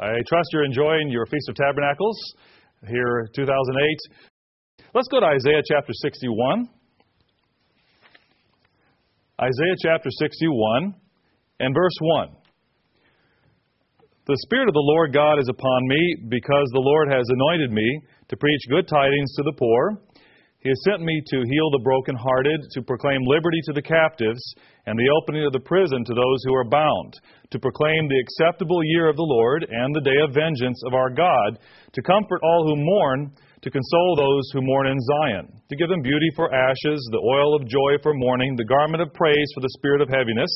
[0.00, 2.18] I trust you're enjoying your Feast of Tabernacles
[2.88, 4.86] here 2008.
[4.94, 6.68] Let's go to Isaiah chapter 61.
[9.40, 10.94] Isaiah chapter 61
[11.60, 12.28] and verse 1.
[14.26, 18.02] The Spirit of the Lord God is upon me because the Lord has anointed me
[18.28, 19.98] to preach good tidings to the poor.
[20.62, 24.38] He has sent me to heal the brokenhearted, to proclaim liberty to the captives,
[24.86, 27.18] and the opening of the prison to those who are bound,
[27.50, 31.10] to proclaim the acceptable year of the Lord and the day of vengeance of our
[31.10, 31.58] God,
[31.92, 36.00] to comfort all who mourn, to console those who mourn in Zion, to give them
[36.00, 39.74] beauty for ashes, the oil of joy for mourning, the garment of praise for the
[39.78, 40.50] spirit of heaviness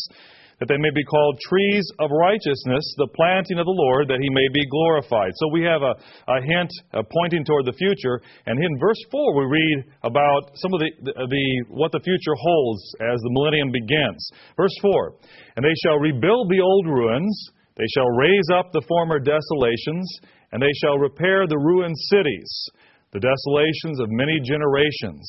[0.58, 4.30] that they may be called trees of righteousness, the planting of the Lord, that he
[4.32, 5.32] may be glorified.
[5.36, 5.92] So we have a,
[6.32, 6.72] a hint
[7.12, 8.24] pointing toward the future.
[8.46, 12.36] And in verse 4, we read about some of the, the, the, what the future
[12.40, 14.20] holds as the millennium begins.
[14.56, 15.12] Verse 4
[15.56, 17.36] And they shall rebuild the old ruins,
[17.76, 20.08] they shall raise up the former desolations,
[20.52, 22.48] and they shall repair the ruined cities,
[23.12, 25.28] the desolations of many generations.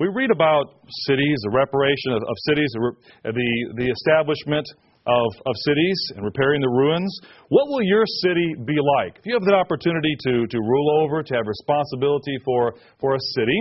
[0.00, 2.70] We read about cities, the reparation of, of cities,
[3.22, 4.66] the, the establishment
[5.06, 7.14] of, of cities and repairing the ruins.
[7.48, 9.18] What will your city be like?
[9.18, 13.22] If you have the opportunity to, to rule over, to have responsibility for, for a
[13.38, 13.58] city,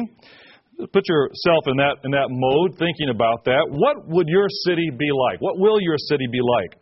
[0.89, 3.69] put yourself in that, in that mode, thinking about that.
[3.69, 5.37] What would your city be like?
[5.39, 6.81] What will your city be like?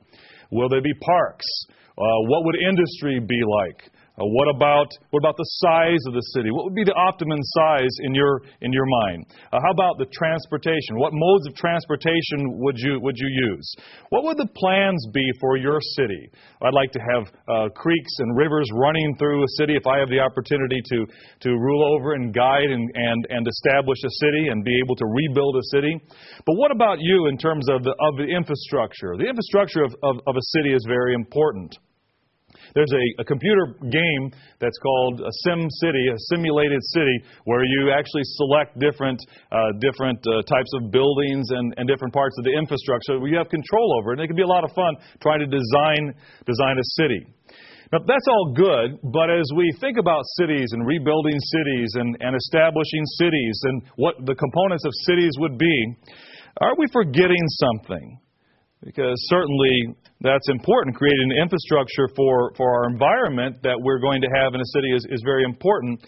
[0.51, 1.45] Will there be parks?
[1.91, 3.90] Uh, what would industry be like?
[4.19, 6.51] Uh, what about what about the size of the city?
[6.51, 9.23] What would be the optimum size in your in your mind?
[9.53, 10.99] Uh, how about the transportation?
[10.99, 13.63] What modes of transportation would you would you use?
[14.11, 16.27] What would the plans be for your city?
[16.59, 20.11] I'd like to have uh, creeks and rivers running through a city if I have
[20.11, 21.07] the opportunity to
[21.47, 25.07] to rule over and guide and and and establish a city and be able to
[25.07, 25.95] rebuild a city.
[26.45, 29.15] But what about you in terms of the of the infrastructure?
[29.15, 31.79] The infrastructure of, of, of a city is very important.
[32.73, 34.23] There's a, a computer game
[34.59, 39.19] that's called a Sim City, a simulated city, where you actually select different
[39.51, 43.19] uh, different uh, types of buildings and, and different parts of the infrastructure.
[43.19, 45.39] That you have control over it, and it can be a lot of fun trying
[45.39, 46.15] to design
[46.45, 47.21] design a city.
[47.91, 52.35] Now, that's all good, but as we think about cities and rebuilding cities and, and
[52.37, 55.95] establishing cities and what the components of cities would be,
[56.61, 58.17] are we forgetting something?
[58.83, 60.95] Because certainly that's important.
[60.95, 64.91] Creating an infrastructure for, for our environment that we're going to have in a city
[64.95, 66.01] is, is very important.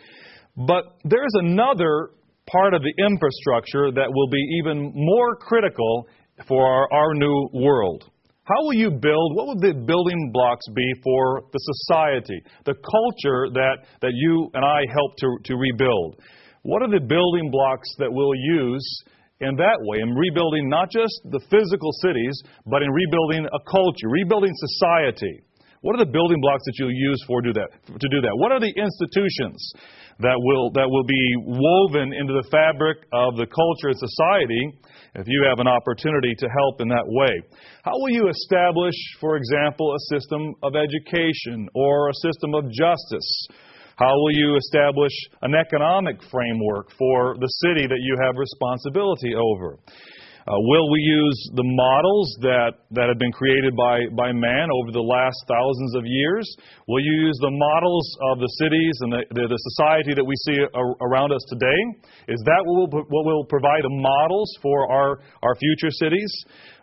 [0.58, 2.12] But there's another
[2.50, 6.08] part of the infrastructure that will be even more critical
[6.48, 8.10] for our, our new world.
[8.46, 9.36] How will you build?
[9.36, 14.66] What would the building blocks be for the society, the culture that, that you and
[14.66, 16.20] I help to, to rebuild?
[16.64, 19.04] What are the building blocks that we'll use
[19.44, 24.10] in that way, in rebuilding not just the physical cities, but in rebuilding a culture,
[24.10, 25.44] rebuilding society.
[25.84, 28.32] What are the building blocks that you'll use for do that, to do that?
[28.40, 29.60] What are the institutions
[30.24, 34.80] that will, that will be woven into the fabric of the culture and society
[35.20, 37.36] if you have an opportunity to help in that way?
[37.84, 43.28] How will you establish, for example, a system of education or a system of justice?
[43.96, 49.78] How will you establish an economic framework for the city that you have responsibility over?
[50.44, 54.92] Uh, will we use the models that, that have been created by, by man over
[54.92, 56.44] the last thousands of years?
[56.84, 60.36] Will you use the models of the cities and the, the, the society that we
[60.44, 60.60] see
[61.00, 61.80] around us today?
[62.28, 66.28] Is that what will, what will provide the models for our, our future cities?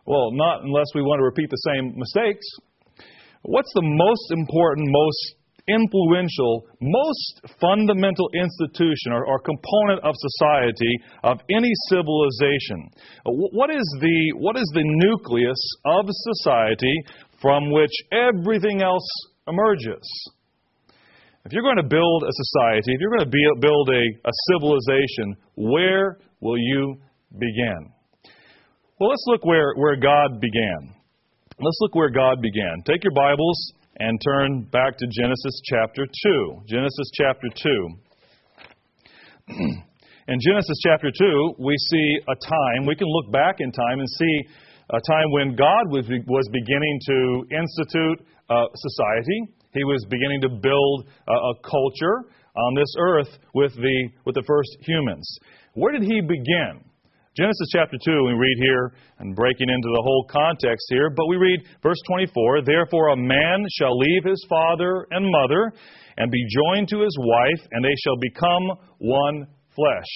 [0.06, 2.47] Well, not unless we want to repeat the same mistakes.
[3.42, 10.93] What's the most important, most influential, most fundamental institution or, or, component of society
[11.25, 12.91] of any civilization.
[13.27, 16.95] Uh, what is, the, what is the nucleus of society
[17.41, 19.09] from which everything else
[19.48, 20.07] emerges?
[21.45, 24.33] If you're going to build a society, if you're going to be, build a, a
[24.53, 26.97] civilization, where will you
[27.33, 27.92] begin?
[28.98, 30.95] Well, let's look where, where God began.
[31.59, 32.83] Let's look where God began.
[32.84, 36.63] Take your Bibles and turn back to Genesis chapter 2.
[36.69, 37.89] Genesis chapter 2.
[40.28, 44.09] in Genesis chapter 2, we see a time, we can look back in time and
[44.09, 44.45] see
[44.91, 49.54] a time when God was, was beginning to institute a society.
[49.72, 54.45] He was beginning to build a, a culture on this earth with the, with the
[54.47, 55.39] first humans.
[55.75, 56.90] Where did he begin?
[57.41, 61.37] Genesis chapter 2, we read here, and breaking into the whole context here, but we
[61.37, 65.72] read verse 24 Therefore a man shall leave his father and mother
[66.19, 70.13] and be joined to his wife, and they shall become one flesh.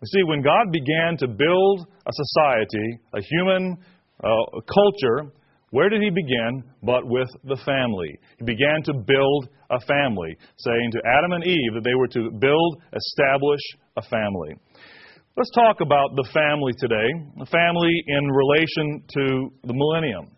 [0.00, 3.76] You see, when God began to build a society, a human
[4.24, 5.30] uh, culture,
[5.70, 6.64] Where did he begin?
[6.82, 8.18] But with the family.
[8.38, 12.30] He began to build a family, saying to Adam and Eve that they were to
[12.40, 13.60] build, establish
[13.98, 14.56] a family.
[15.38, 19.24] Let's talk about the family today, the family in relation to
[19.70, 20.34] the millennium.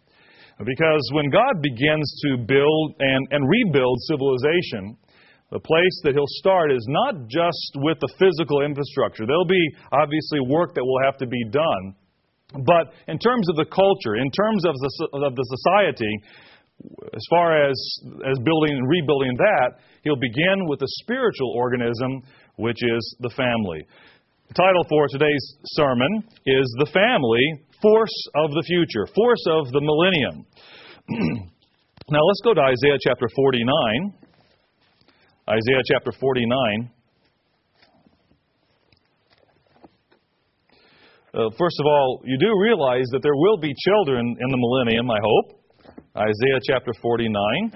[0.61, 5.01] Because when God begins to build and, and rebuild civilization,
[5.49, 9.25] the place that He'll start is not just with the physical infrastructure.
[9.25, 11.97] There'll be obviously work that will have to be done.
[12.69, 16.13] But in terms of the culture, in terms of the, of the society,
[17.17, 17.77] as far as,
[18.29, 22.21] as building and rebuilding that, he'll begin with the spiritual organism,
[22.61, 23.81] which is the family.
[24.51, 29.81] The title for today's sermon is The Family Force of the Future, Force of the
[29.81, 30.45] Millennium.
[32.11, 34.13] now let's go to Isaiah chapter 49.
[35.51, 36.91] Isaiah chapter 49.
[41.33, 45.09] Uh, first of all, you do realize that there will be children in the millennium,
[45.13, 45.63] I hope.
[46.17, 47.71] Isaiah chapter 49.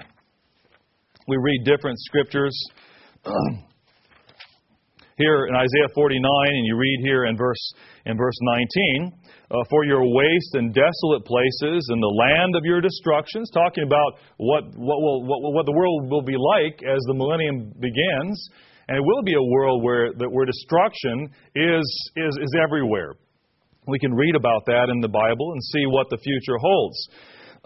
[1.29, 2.53] We read different scriptures
[5.17, 7.73] here in Isaiah 49, and you read here in verse
[8.05, 9.13] in verse 19.
[9.45, 14.19] Uh, for your waste and desolate places and the land of your destructions, talking about
[14.37, 18.49] what, what, will, what, what the world will be like as the millennium begins.
[18.87, 21.85] And it will be a world where, where destruction is,
[22.17, 23.13] is, is everywhere.
[23.87, 26.97] We can read about that in the Bible and see what the future holds.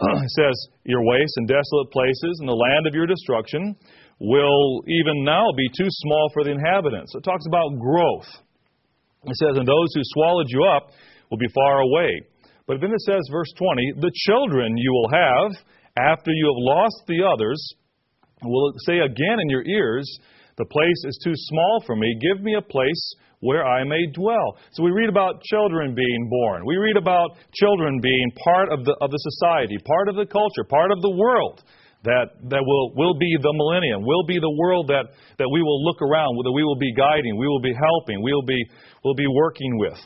[0.00, 3.74] it says, Your waste and desolate places and the land of your destruction
[4.20, 7.14] will even now be too small for the inhabitants.
[7.14, 8.28] It talks about growth.
[9.24, 10.92] It says, And those who swallowed you up
[11.30, 12.20] will be far away.
[12.66, 15.50] But then it says, verse 20, The children you will have
[15.96, 17.58] after you have lost the others
[18.44, 20.06] will say again in your ears,
[20.58, 22.14] The place is too small for me.
[22.20, 24.58] Give me a place where I may dwell.
[24.72, 26.66] So we read about children being born.
[26.66, 30.64] We read about children being part of the, of the society, part of the culture,
[30.68, 31.64] part of the world
[32.04, 35.84] that, that will, will be the millennium, will be the world that, that we will
[35.84, 38.60] look around, that we will be guiding, we will be helping, we will be,
[39.04, 39.98] will be working with.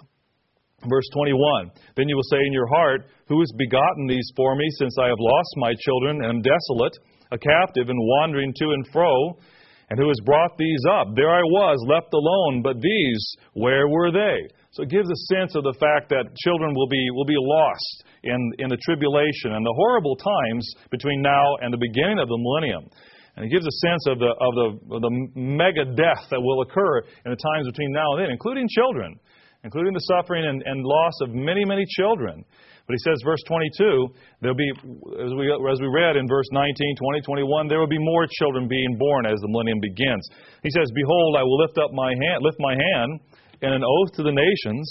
[0.89, 4.67] Verse 21 Then you will say in your heart, Who has begotten these for me,
[4.79, 6.97] since I have lost my children and am desolate,
[7.33, 9.39] a captive and wandering to and fro?
[9.91, 11.09] And who has brought these up?
[11.15, 14.49] There I was, left alone, but these, where were they?
[14.75, 17.95] So it gives a sense of the fact that children will be, will be lost
[18.27, 22.35] in, in the tribulation and the horrible times between now and the beginning of the
[22.35, 22.91] millennium.
[23.39, 24.69] And it gives a sense of the, of the,
[24.99, 28.67] of the mega death that will occur in the times between now and then, including
[28.67, 29.15] children,
[29.63, 32.43] including the suffering and, and loss of many, many children.
[32.91, 34.11] But he says, verse 22,
[34.43, 34.71] there'll be,
[35.23, 38.67] as we, as we read in verse 19, 20, 21, there will be more children
[38.67, 40.27] being born as the millennium begins.
[40.67, 43.23] He says, Behold, I will lift up my hand, lift my hand
[43.63, 44.87] in an oath to the nations,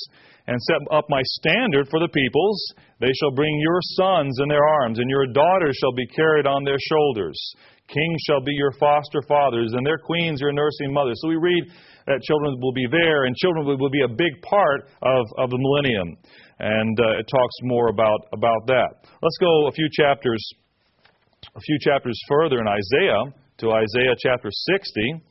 [0.48, 2.60] and set up my standard for the peoples.
[3.00, 6.64] They shall bring your sons in their arms, and your daughters shall be carried on
[6.64, 7.40] their shoulders.
[7.88, 11.20] Kings shall be your foster fathers, and their queens your nursing mothers.
[11.22, 11.64] So we read
[12.08, 15.58] that children will be there, and children will be a big part of, of the
[15.60, 16.18] millennium
[16.60, 18.90] and uh, it talks more about, about that.
[19.22, 20.42] Let's go a few chapters,
[21.56, 25.22] a few chapters further in Isaiah to Isaiah chapter 60.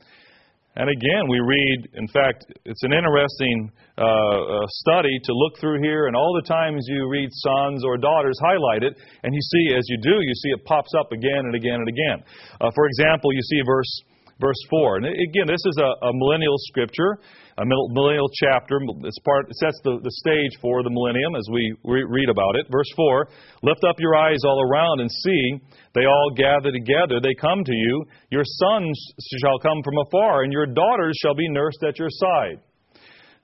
[0.75, 5.83] And again, we read, in fact, it's an interesting uh, uh, study to look through
[5.83, 9.75] here, and all the times you read sons or daughters highlight it, and you see,
[9.77, 12.25] as you do, you see it pops up again and again and again.
[12.59, 14.01] Uh, for example, you see verse,
[14.39, 14.97] verse 4.
[14.97, 17.19] And again, this is a, a millennial scripture
[17.57, 18.79] a millennial chapter.
[19.03, 22.55] It's part, it sets the, the stage for the millennium as we re- read about
[22.55, 22.65] it.
[22.71, 23.27] Verse 4
[23.61, 25.59] Lift up your eyes all around and see,
[25.93, 27.21] they all gather together.
[27.21, 28.05] They come to you.
[28.29, 28.97] Your sons
[29.41, 32.59] shall come from afar, and your daughters shall be nursed at your side.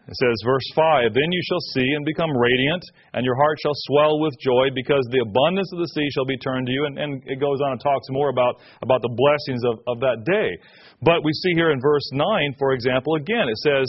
[0.10, 2.82] It says, verse 5 Then you shall see and become radiant,
[3.14, 6.38] and your heart shall swell with joy, because the abundance of the sea shall be
[6.42, 6.86] turned to you.
[6.86, 10.26] And, and it goes on and talks more about, about the blessings of, of that
[10.26, 10.50] day.
[11.06, 12.26] But we see here in verse 9,
[12.58, 13.86] for example, again, it says,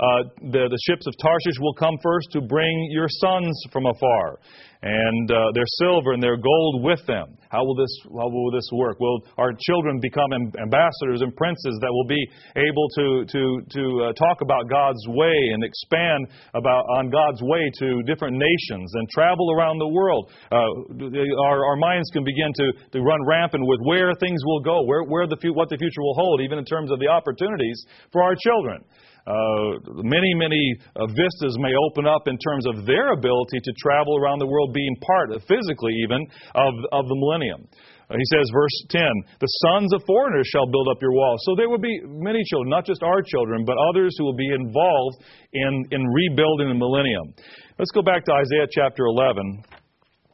[0.00, 0.22] uh,
[0.54, 4.38] the, the ships of Tarshish will come first to bring your sons from afar
[4.82, 7.34] and uh, their silver and their gold with them.
[7.50, 9.00] How will this how will this work?
[9.00, 12.22] Will our children become ambassadors and princes that will be
[12.54, 13.42] able to to
[13.74, 18.92] to uh, talk about God's way and expand about on God's way to different nations
[18.94, 20.30] and travel around the world?
[20.52, 24.84] Uh, our our minds can begin to, to run rampant with where things will go,
[24.84, 28.22] where where the what the future will hold, even in terms of the opportunities for
[28.22, 28.84] our children.
[29.28, 34.16] Uh, many, many uh, vistas may open up in terms of their ability to travel
[34.16, 36.24] around the world, being part, physically even,
[36.56, 37.68] of, of the millennium.
[38.08, 39.04] Uh, he says, verse 10,
[39.36, 41.44] the sons of foreigners shall build up your walls.
[41.44, 44.48] So there will be many children, not just our children, but others who will be
[44.48, 45.20] involved
[45.52, 47.34] in, in rebuilding the millennium.
[47.78, 49.62] Let's go back to Isaiah chapter 11.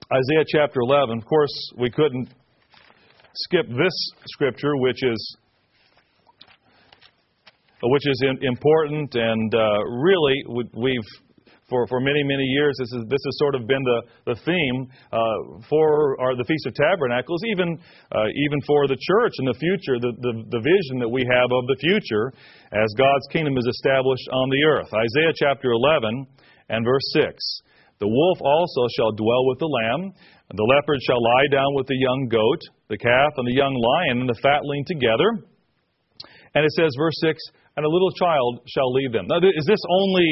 [0.06, 1.18] Isaiah chapter 11.
[1.18, 2.30] Of course, we couldn't
[3.34, 3.96] skip this
[4.30, 5.18] scripture, which is
[7.90, 10.36] which is important and uh, really
[10.74, 11.08] we've
[11.68, 14.00] for, for many, many years, this, is, this has sort of been the,
[14.34, 17.80] the theme uh, for our, the Feast of Tabernacles, even,
[18.12, 21.48] uh, even for the church in the future, the, the, the vision that we have
[21.48, 22.36] of the future
[22.68, 24.92] as God's kingdom is established on the earth.
[24.92, 26.28] Isaiah chapter 11
[26.68, 27.32] and verse 6.
[28.00, 30.12] The wolf also shall dwell with the lamb,
[30.50, 32.60] and the leopard shall lie down with the young goat,
[32.92, 35.48] the calf and the young lion and the fatling together.
[36.54, 37.40] And it says, verse 6,
[37.76, 39.26] and a little child shall lead them.
[39.26, 40.30] Now, is this only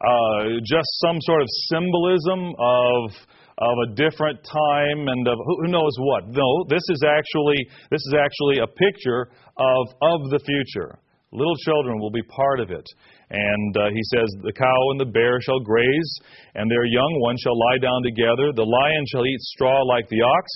[0.00, 3.10] uh, just some sort of symbolism of
[3.58, 6.24] of a different time and of who knows what?
[6.28, 10.98] No, this is actually this is actually a picture of of the future.
[11.32, 12.84] Little children will be part of it.
[13.30, 16.12] And uh, he says, The cow and the bear shall graze,
[16.54, 18.52] and their young ones shall lie down together.
[18.52, 20.46] The lion shall eat straw like the ox,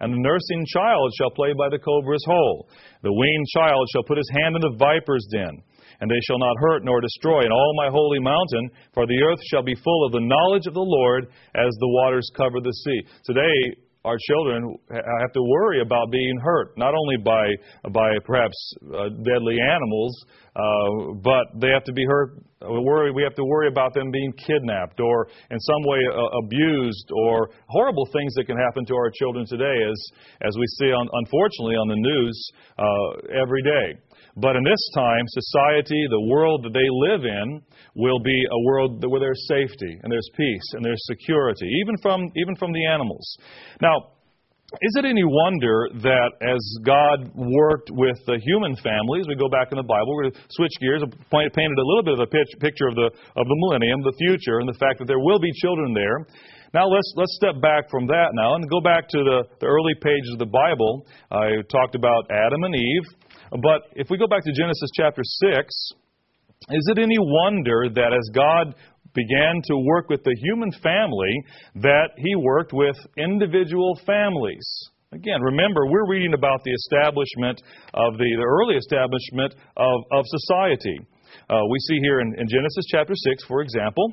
[0.00, 2.66] and the nursing child shall play by the cobra's hole.
[3.06, 5.62] The weaned child shall put his hand in the viper's den
[6.04, 9.40] and they shall not hurt nor destroy in all my holy mountain, for the earth
[9.48, 13.00] shall be full of the knowledge of the Lord as the waters cover the sea.
[13.24, 17.48] Today, our children have to worry about being hurt, not only by
[17.90, 18.52] by perhaps
[18.92, 20.12] uh, deadly animals,
[20.54, 22.36] uh, but they have to be hurt.
[22.60, 23.12] We worry.
[23.12, 27.48] We have to worry about them being kidnapped or in some way uh, abused or
[27.68, 29.98] horrible things that can happen to our children today, as
[30.42, 34.00] as we see on, unfortunately on the news uh, every day.
[34.36, 37.62] But in this time, society, the world that they live in,
[37.94, 42.26] will be a world where there's safety and there's peace and there's security, even from,
[42.34, 43.38] even from the animals.
[43.80, 44.14] Now,
[44.82, 49.70] is it any wonder that as God worked with the human families, we go back
[49.70, 53.06] in the Bible, to switch gears, painted a little bit of a picture of the,
[53.38, 56.26] of the millennium, the future, and the fact that there will be children there.
[56.74, 59.94] Now let's let's step back from that now and go back to the, the early
[60.02, 61.06] pages of the Bible.
[61.30, 63.06] I talked about Adam and Eve.
[63.54, 65.74] But if we go back to Genesis chapter 6,
[66.70, 68.74] is it any wonder that as God
[69.14, 71.34] began to work with the human family,
[71.76, 74.66] that he worked with individual families?
[75.12, 77.62] Again, remember, we're reading about the establishment
[77.94, 80.98] of the, the early establishment of, of society.
[81.48, 84.12] Uh, we see here in, in Genesis chapter 6, for example,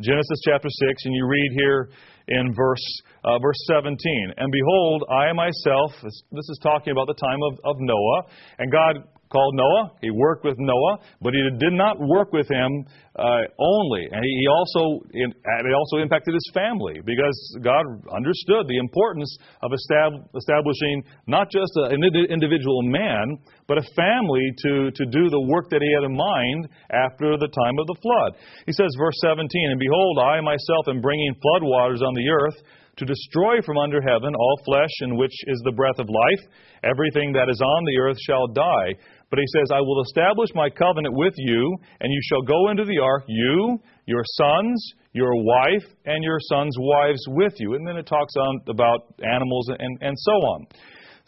[0.00, 1.88] Genesis chapter 6, and you read here
[2.28, 2.84] in verse,
[3.24, 3.96] uh, verse 17.
[4.36, 8.22] And behold, I myself, this is talking about the time of, of Noah,
[8.58, 8.96] and God
[9.30, 9.92] called Noah.
[10.00, 12.84] He worked with Noah, but he did not work with him
[13.16, 14.06] uh, only.
[14.10, 21.02] And he also it also impacted his family because God understood the importance of establishing
[21.26, 25.90] not just an individual man, but a family to, to do the work that he
[25.92, 28.40] had in mind after the time of the flood.
[28.66, 32.56] He says, verse 17, And behold, I myself am bringing flood waters on the earth
[32.98, 36.44] to destroy from under heaven all flesh in which is the breath of life.
[36.82, 38.94] Everything that is on the earth shall die.
[39.30, 42.84] But he says, I will establish my covenant with you, and you shall go into
[42.84, 47.74] the ark, you, your sons, your wife, and your sons' wives with you.
[47.74, 50.66] And then it talks on about animals and, and so on.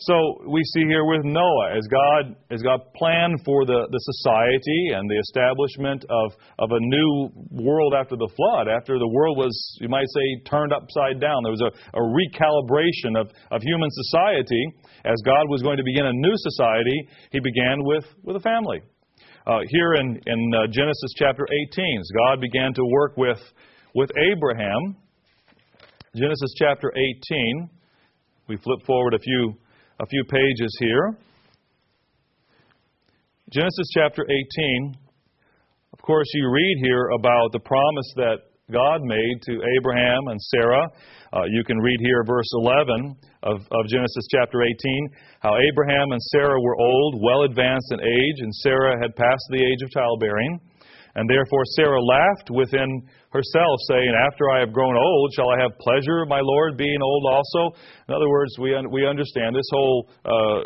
[0.01, 0.17] So
[0.49, 5.05] we see here with Noah, as God, as God planned for the, the society and
[5.05, 9.91] the establishment of, of a new world after the flood, after the world was, you
[9.91, 11.45] might say, turned upside down.
[11.45, 14.73] There was a, a recalibration of, of human society.
[15.05, 18.81] As God was going to begin a new society, He began with, with a family.
[19.47, 23.41] Uh, here in, in uh, Genesis chapter 18, God began to work with,
[23.95, 24.97] with Abraham.
[26.17, 27.69] Genesis chapter 18.
[28.49, 29.57] We flip forward a few
[30.01, 31.13] a few pages here.
[33.53, 34.97] Genesis chapter 18.
[35.93, 38.39] Of course, you read here about the promise that
[38.73, 40.89] God made to Abraham and Sarah.
[41.35, 45.09] Uh, you can read here verse 11 of, of Genesis chapter 18
[45.41, 49.61] how Abraham and Sarah were old, well advanced in age, and Sarah had passed the
[49.61, 50.61] age of childbearing.
[51.15, 55.71] And therefore Sarah laughed within herself, saying, After I have grown old, shall I have
[55.79, 57.77] pleasure, my Lord, being old also?
[58.09, 60.61] In other words, we, un- we understand this whole, uh,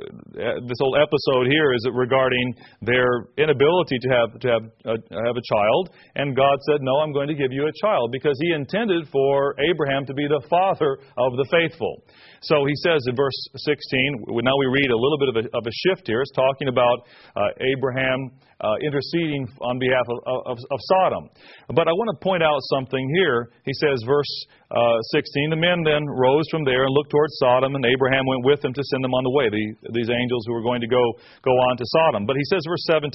[0.64, 5.44] this whole episode here is regarding their inability to have, to have, a, have a
[5.44, 5.90] child.
[6.16, 9.54] And God said, No, I'm going to give you a child because He intended for
[9.60, 12.02] Abraham to be the father of the faithful.
[12.40, 15.64] So He says in verse 16, now we read a little bit of a, of
[15.68, 16.22] a shift here.
[16.22, 17.04] It's talking about
[17.36, 21.28] uh, Abraham uh, interceding on behalf of, of, of, Sodom.
[21.74, 23.50] But I want to point out something here.
[23.66, 24.30] He says, verse
[24.70, 28.46] uh, 16, the men then rose from there and looked towards Sodom, and Abraham went
[28.46, 30.90] with them to send them on the way, the, these angels who were going to
[30.90, 31.02] go,
[31.42, 32.26] go on to Sodom.
[32.26, 33.10] But he says, verse 17,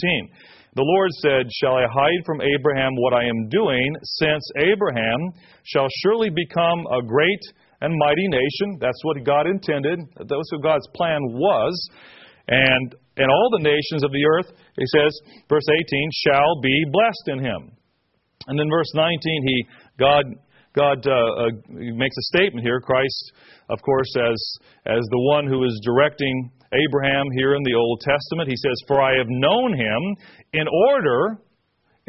[0.76, 5.32] The Lord said, Shall I hide from Abraham what I am doing, since Abraham
[5.64, 7.44] shall surely become a great
[7.80, 8.76] and mighty nation?
[8.80, 10.00] That's what God intended.
[10.20, 11.74] That's what God's plan was.
[12.50, 15.12] And, and all the nations of the earth, he says,
[15.48, 17.72] verse 18, shall be blessed in him.
[18.48, 19.66] And then verse 19, he,
[20.00, 20.24] God,
[20.74, 22.80] God uh, uh, makes a statement here.
[22.80, 23.34] Christ,
[23.70, 24.40] of course, as,
[24.86, 28.48] as the one who is directing Abraham here in the Old Testament.
[28.48, 30.16] He says, For I have known him
[30.54, 31.42] in order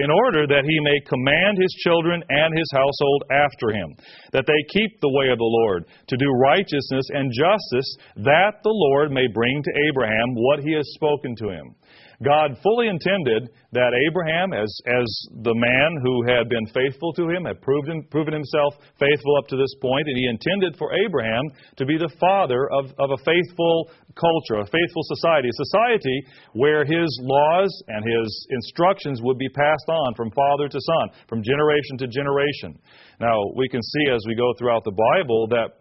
[0.00, 3.94] in order that he may command his children and his household after him,
[4.32, 8.72] that they keep the way of the Lord, to do righteousness and justice, that the
[8.72, 11.74] Lord may bring to Abraham what he has spoken to him.
[12.22, 15.08] God fully intended that Abraham, as, as
[15.40, 19.56] the man who had been faithful to him, had proven, proven himself faithful up to
[19.56, 23.88] this point, and he intended for Abraham to be the father of, of a faithful
[24.20, 26.18] culture, a faithful society, a society
[26.52, 31.42] where his laws and his instructions would be passed on from father to son, from
[31.42, 32.76] generation to generation.
[33.18, 35.79] Now, we can see as we go throughout the Bible that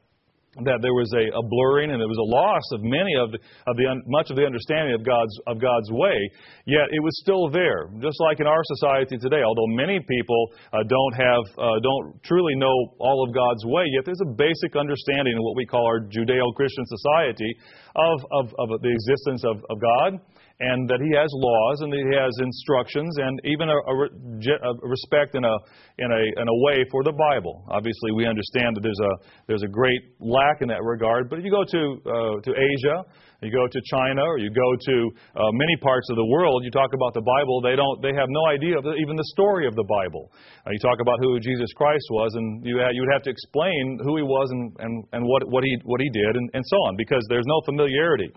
[0.65, 3.39] that there was a, a, blurring and there was a loss of many of the,
[3.67, 6.17] of the much of the understanding of God's of God's way.
[6.65, 9.41] Yet it was still there, just like in our society today.
[9.45, 10.41] Although many people
[10.73, 14.75] uh, don't have uh, don't truly know all of God's way, yet there's a basic
[14.75, 17.51] understanding of what we call our Judeo-Christian society
[17.95, 20.19] of of, of the existence of, of God
[20.59, 24.71] and that he has laws and that he has instructions and even a, a, a,
[24.83, 25.55] respect in a,
[25.97, 27.63] in, a, in a way for the Bible.
[27.69, 29.13] Obviously, we understand that there's a,
[29.47, 33.05] there's a great lack in that regard, but if you go to, uh, to Asia,
[33.41, 34.95] you go to China or you go to
[35.39, 38.27] uh, many parts of the world, you talk about the Bible, they, don't, they have
[38.27, 40.31] no idea of the, even the story of the Bible.
[40.67, 43.31] Uh, you talk about who Jesus Christ was, and you, ha- you would have to
[43.31, 46.63] explain who he was and, and, and what, what, he, what he did, and, and
[46.67, 48.27] so on, because there's no familiarity.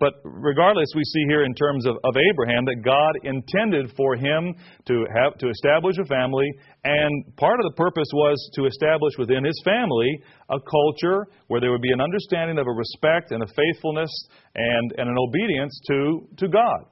[0.00, 4.56] But regardless, we see here in terms of, of Abraham that God intended for him
[4.88, 6.48] to, have, to establish a family
[6.86, 11.70] and part of the purpose was to establish within his family a culture where there
[11.70, 14.10] would be an understanding of a respect and a faithfulness
[14.54, 16.86] and, and an obedience to, to God.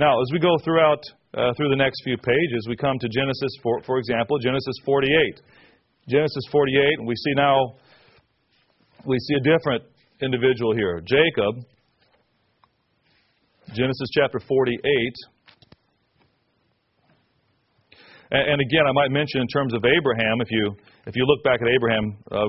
[0.00, 1.00] Now, as we go throughout
[1.34, 5.40] uh, through the next few pages, we come to Genesis, for, for example, Genesis 48.
[6.08, 7.74] Genesis 48, and we see now,
[9.04, 9.82] we see a different
[10.22, 11.00] individual here.
[11.00, 11.64] Jacob,
[13.74, 15.12] Genesis chapter 48.
[18.30, 20.74] And, again, I might mention in terms of Abraham, if you
[21.06, 22.48] if you look back at Abraham uh,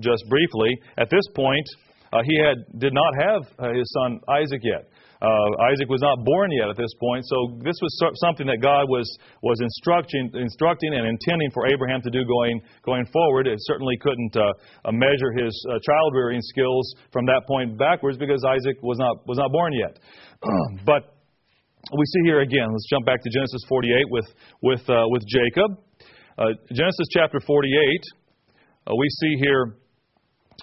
[0.00, 1.66] just briefly, at this point
[2.12, 4.88] uh, he had did not have uh, his son Isaac yet.
[5.22, 8.90] Uh, Isaac was not born yet at this point, so this was something that God
[8.90, 9.06] was
[9.40, 13.46] was instructing instructing and intending for Abraham to do going going forward.
[13.46, 14.44] It certainly couldn't uh,
[14.84, 15.54] uh, measure his
[15.86, 19.98] child rearing skills from that point backwards because Isaac was not was not born yet.
[20.84, 21.14] but
[21.90, 24.24] we see here again, let's jump back to Genesis 48 with,
[24.62, 25.82] with, with Jacob.
[26.38, 27.68] Uh, Genesis chapter 48,
[28.88, 29.76] uh, we see here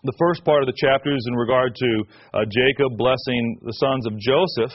[0.01, 1.91] the first part of the chapter is in regard to
[2.34, 4.73] uh, Jacob blessing the sons of Joseph.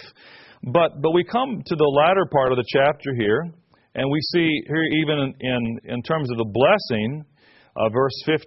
[0.70, 3.42] But, but we come to the latter part of the chapter here,
[3.98, 7.26] and we see here, even in, in, terms of the blessing,
[7.74, 8.38] uh, verse 15,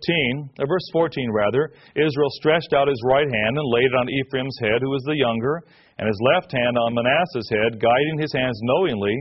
[0.58, 4.56] uh, verse 14 rather, Israel stretched out his right hand and laid it on Ephraim's
[4.64, 5.68] head, who was the younger,
[6.00, 9.20] and his left hand on Manasseh's head, guiding his hands knowingly,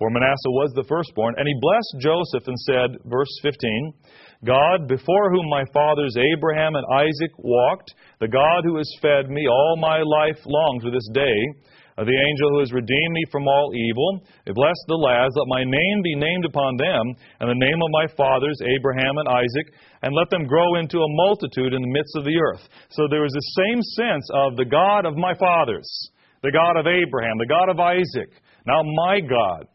[0.00, 1.36] for Manasseh was the firstborn.
[1.36, 3.92] And he blessed Joseph and said, verse 15,
[4.48, 9.44] God, before whom my fathers Abraham and Isaac walked, the God who has fed me
[9.44, 11.36] all my life long to this day,
[12.00, 14.24] uh, the angel who has redeemed me from all evil.
[14.48, 17.04] Bless the lads, let my name be named upon them,
[17.44, 19.68] and the name of my fathers, Abraham and Isaac,
[20.00, 22.64] and let them grow into a multitude in the midst of the earth.
[22.96, 25.84] So there is the same sense of the God of my fathers,
[26.40, 28.32] the God of Abraham, the God of Isaac,
[28.64, 29.68] now my God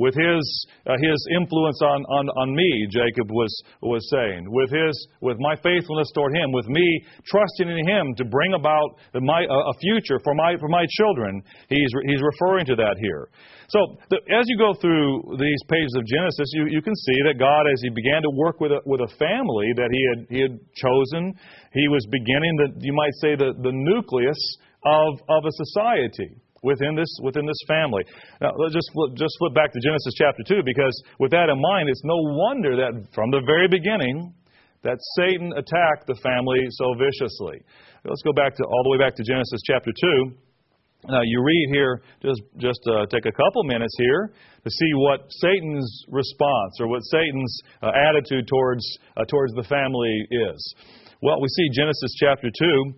[0.00, 0.44] with his,
[0.88, 3.52] uh, his influence on, on, on me, Jacob was,
[3.84, 8.24] was saying, with, his, with my faithfulness toward him, with me trusting in him to
[8.24, 11.44] bring about my, a future for my, for my children.
[11.68, 13.28] He's, he's referring to that here.
[13.68, 17.38] So, the, as you go through these pages of Genesis, you, you can see that
[17.38, 20.40] God, as He began to work with a, with a family that He had, he
[20.42, 21.36] had chosen,
[21.76, 24.40] He was beginning the, you might say, the, the nucleus
[24.82, 28.04] of, of a society within this within this family.
[28.40, 31.88] Now let's just just flip back to Genesis chapter two because with that in mind,
[31.88, 34.34] it's no wonder that from the very beginning
[34.82, 37.60] that Satan attacked the family so viciously.
[38.04, 40.36] Let's go back to all the way back to Genesis chapter two.
[41.08, 44.32] Now you read here, just just uh, take a couple minutes here
[44.64, 48.84] to see what Satan's response or what Satan's uh, attitude towards
[49.16, 50.74] uh, towards the family is.
[51.22, 52.94] Well, we see Genesis chapter two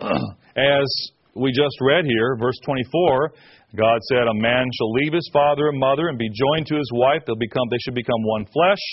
[0.56, 3.32] as we just read here, verse 24,
[3.76, 6.90] God said, A man shall leave his father and mother and be joined to his
[6.92, 7.22] wife.
[7.26, 8.84] They'll become, they should become one flesh.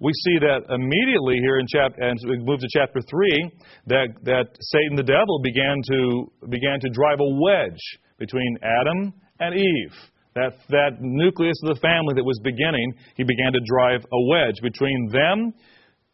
[0.00, 3.50] We see that immediately here in chapter, and we move to chapter 3,
[3.86, 7.82] that, that Satan the devil began to, began to drive a wedge
[8.18, 9.94] between Adam and Eve.
[10.34, 14.62] That, that nucleus of the family that was beginning, he began to drive a wedge
[14.62, 15.52] between them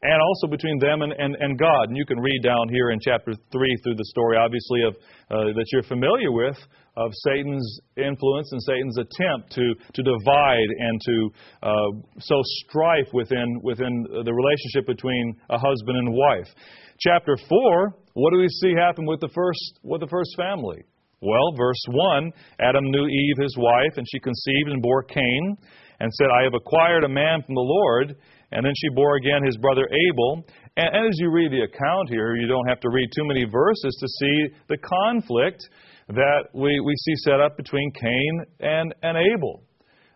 [0.04, 1.88] and also between them and, and, and God.
[1.88, 4.94] And you can read down here in chapter 3 through the story, obviously, of,
[5.30, 6.56] uh, that you're familiar with,
[6.96, 11.30] of Satan's influence and Satan's attempt to, to divide and to
[11.62, 11.90] uh,
[12.20, 16.52] sow strife within, within the relationship between a husband and wife.
[17.00, 20.84] Chapter 4, what do we see happen with the first, with the first family?
[21.22, 25.56] Well, verse 1 Adam knew Eve, his wife, and she conceived and bore Cain,
[26.00, 28.16] and said, I have acquired a man from the Lord.
[28.52, 30.44] And then she bore again his brother Abel.
[30.76, 33.96] And, as you read the account here, you don't have to read too many verses
[34.00, 35.68] to see the conflict
[36.08, 39.62] that we, we see set up between Cain and, and Abel.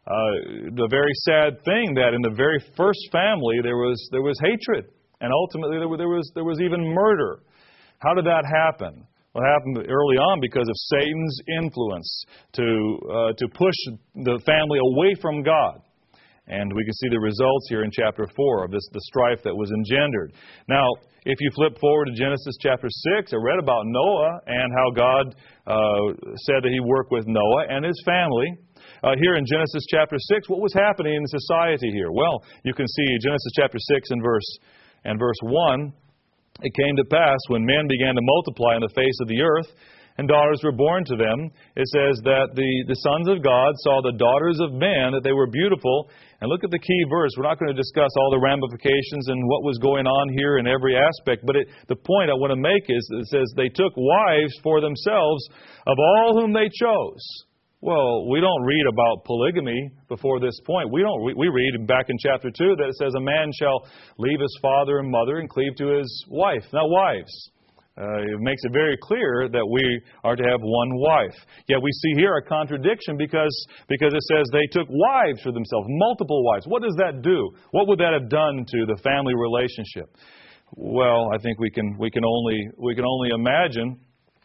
[0.06, 4.38] Uh, the very sad thing that in the very first family there was, there was
[4.40, 4.88] hatred,
[5.20, 7.40] and ultimately there was, there, was, there was even murder.
[7.98, 9.06] How did that happen?
[9.34, 13.74] Well, it happened early on because of Satan's influence to, uh, to push
[14.14, 15.82] the family away from God.
[16.48, 19.54] And we can see the results here in chapter 4 of this, the strife that
[19.54, 20.32] was engendered.
[20.68, 20.88] Now,
[21.28, 25.24] if you flip forward to Genesis chapter 6, I read about Noah and how God
[25.68, 26.16] uh,
[26.48, 28.48] said that he worked with Noah and his family.
[29.04, 32.10] Uh, here in Genesis chapter 6, what was happening in society here?
[32.10, 34.48] Well, you can see Genesis chapter 6 and verse,
[35.04, 35.92] and verse 1.
[36.62, 39.68] It came to pass when men began to multiply on the face of the earth,
[40.18, 41.50] and daughters were born to them.
[41.78, 45.32] It says that the, the sons of God saw the daughters of men, that they
[45.32, 46.10] were beautiful.
[46.40, 47.30] And look at the key verse.
[47.38, 50.66] We're not going to discuss all the ramifications and what was going on here in
[50.66, 53.94] every aspect, but it, the point I want to make is it says they took
[53.96, 55.42] wives for themselves
[55.86, 57.22] of all whom they chose.
[57.80, 60.90] Well, we don't read about polygamy before this point.
[60.90, 61.22] We don't.
[61.22, 63.86] We read back in chapter two that it says a man shall
[64.18, 66.66] leave his father and mother and cleave to his wife.
[66.72, 67.30] Now, wives.
[67.98, 69.82] Uh, it makes it very clear that we
[70.22, 71.34] are to have one wife.
[71.66, 73.50] Yet we see here a contradiction because,
[73.88, 76.66] because it says they took wives for themselves, multiple wives.
[76.68, 77.50] What does that do?
[77.72, 80.14] What would that have done to the family relationship?
[80.76, 83.98] Well, I think we can, we can, only, we can only imagine.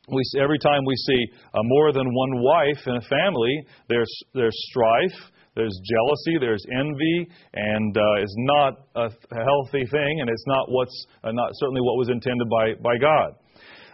[0.09, 1.21] We, every time we see
[1.53, 3.53] uh, more than one wife in a family,
[3.87, 10.29] there's, there's strife, there's jealousy, there's envy, and uh, it's not a healthy thing, and
[10.29, 13.35] it's not what's uh, not certainly what was intended by, by God.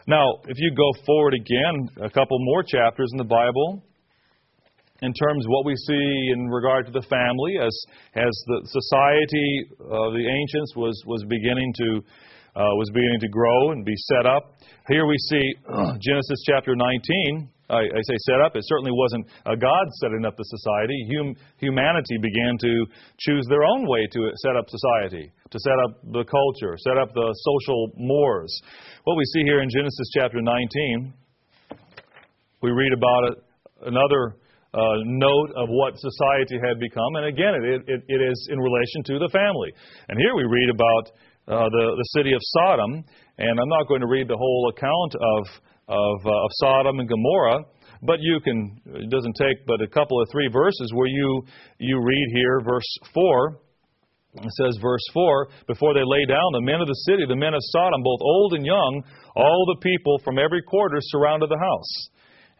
[0.09, 3.83] Now, if you go forward again, a couple more chapters in the Bible,
[5.03, 7.69] in terms of what we see in regard to the family, as
[8.15, 12.01] as the society of the ancients was was beginning to
[12.55, 14.57] uh, was beginning to grow and be set up.
[14.87, 15.53] Here we see
[16.01, 17.47] Genesis chapter 19.
[17.69, 18.55] I, I, say set up.
[18.55, 20.97] It certainly wasn't a God setting up the society.
[21.13, 22.85] Hum, humanity began to
[23.19, 27.13] choose their own way to set up society, to set up the culture, set up
[27.13, 28.49] the social mores.
[29.03, 31.13] What we see here in Genesis chapter 19,
[32.61, 33.35] we read about it,
[33.85, 34.35] another
[34.73, 37.15] uh, note of what society had become.
[37.15, 39.73] And again, it, it, it is in relation to the family.
[40.09, 41.05] And here we read about
[41.49, 43.03] uh, the, the city of Sodom.
[43.37, 45.47] And I'm not going to read the whole account of
[45.89, 47.65] of, uh, of Sodom and Gomorrah.
[48.01, 51.43] But you can, it doesn't take but a couple of three verses where you,
[51.79, 53.59] you read here, verse 4.
[54.35, 57.53] It says, verse 4 Before they lay down, the men of the city, the men
[57.53, 59.03] of Sodom, both old and young,
[59.35, 62.09] all the people from every quarter surrounded the house.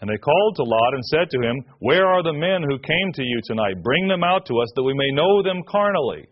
[0.01, 3.13] And they called to Lot and said to him, Where are the men who came
[3.13, 3.83] to you tonight?
[3.83, 6.27] Bring them out to us that we may know them carnally.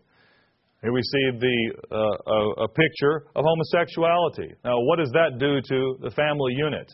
[0.80, 1.58] Here we see the,
[1.90, 4.54] uh, a, a, picture of homosexuality.
[4.64, 6.86] Now, what does that do to the family unit?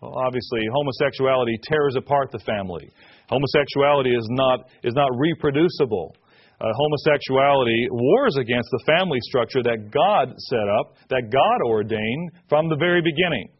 [0.00, 2.88] Well, obviously, homosexuality tears apart the family.
[3.28, 6.16] Homosexuality is not, is not reproducible.
[6.58, 12.70] Uh, homosexuality wars against the family structure that God set up, that God ordained from
[12.70, 13.50] the very beginning.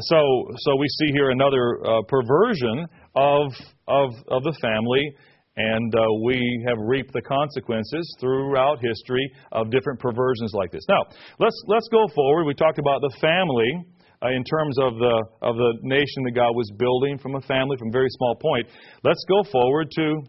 [0.00, 0.20] So,
[0.68, 3.52] so we see here another uh, perversion of,
[3.88, 5.16] of, of the family
[5.56, 10.84] and uh, we have reaped the consequences throughout history of different perversions like this.
[10.88, 11.04] Now,
[11.38, 12.44] let's, let's go forward.
[12.44, 13.86] We talked about the family
[14.22, 17.76] uh, in terms of the, of the nation that God was building from a family,
[17.78, 18.66] from a very small point.
[19.04, 20.22] Let's go forward to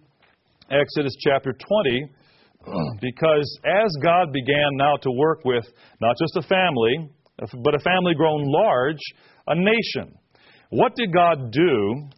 [0.69, 2.09] Exodus chapter 20,
[3.01, 5.65] because as God began now to work with
[6.01, 7.09] not just a family,
[7.63, 9.01] but a family grown large,
[9.47, 10.17] a nation.
[10.69, 12.09] What did God do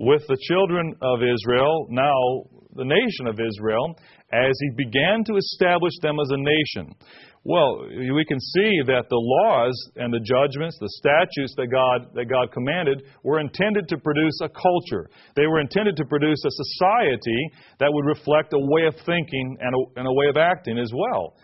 [0.00, 3.94] with the children of Israel, now the nation of Israel,
[4.32, 6.96] as he began to establish them as a nation.
[7.44, 12.26] Well, we can see that the laws and the judgments, the statutes that God, that
[12.32, 15.08] God commanded were intended to produce a culture.
[15.36, 17.40] They were intended to produce a society
[17.78, 20.92] that would reflect a way of thinking and a, and a way of acting as
[20.94, 21.36] well.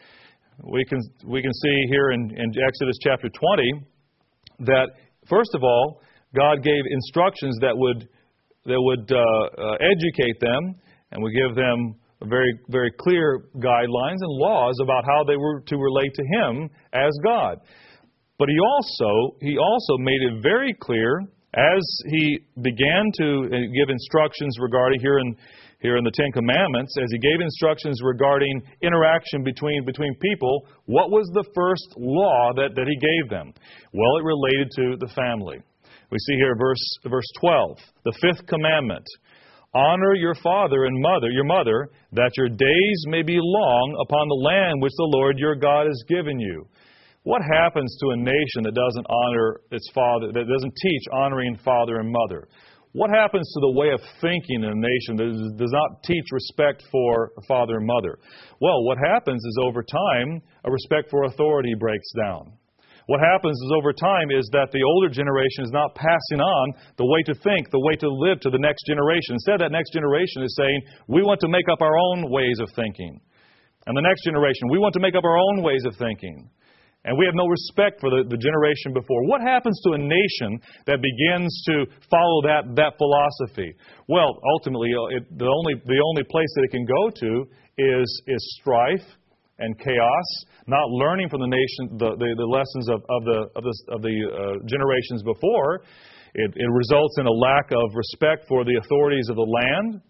[0.64, 3.86] We can, we can see here in, in Exodus chapter 20
[4.60, 4.88] that,
[5.28, 6.00] first of all,
[6.34, 8.08] God gave instructions that would,
[8.66, 10.74] that would uh, uh, educate them
[11.12, 15.76] and would give them very, very clear guidelines and laws about how they were to
[15.76, 17.58] relate to Him as God.
[18.38, 21.20] But He also, He also made it very clear
[21.54, 25.36] as He began to uh, give instructions regarding here in
[25.80, 31.10] here in the Ten Commandments, as He gave instructions regarding interaction between between people, what
[31.10, 33.52] was the first law that, that He gave them?
[33.92, 35.58] Well, it related to the family.
[36.10, 39.04] We see here verse verse 12, the fifth commandment.
[39.74, 44.44] Honor your father and mother, your mother, that your days may be long upon the
[44.48, 46.66] land which the Lord your God has given you.
[47.24, 51.98] What happens to a nation that doesn't honor its father, that doesn't teach honoring father
[51.98, 52.46] and mother?
[52.92, 56.84] What happens to the way of thinking in a nation that does not teach respect
[56.90, 58.18] for father and mother?
[58.60, 62.52] Well, what happens is over time, a respect for authority breaks down.
[63.06, 67.06] What happens is over time is that the older generation is not passing on the
[67.06, 69.38] way to think, the way to live to the next generation.
[69.38, 72.68] Instead, that next generation is saying, we want to make up our own ways of
[72.74, 73.20] thinking.
[73.86, 76.50] And the next generation, we want to make up our own ways of thinking.
[77.06, 79.22] And we have no respect for the, the generation before.
[79.30, 80.58] What happens to a nation
[80.90, 83.70] that begins to follow that, that philosophy?
[84.10, 87.46] Well, ultimately, uh, it, the, only, the only place that it can go to
[87.78, 89.06] is, is strife
[89.58, 90.28] and chaos,
[90.66, 94.00] not learning from the nation the, the, the lessons of, of the, of the, of
[94.02, 95.82] the uh, generations before.
[96.34, 100.02] It, it, results in a lack of respect for the authorities of the land,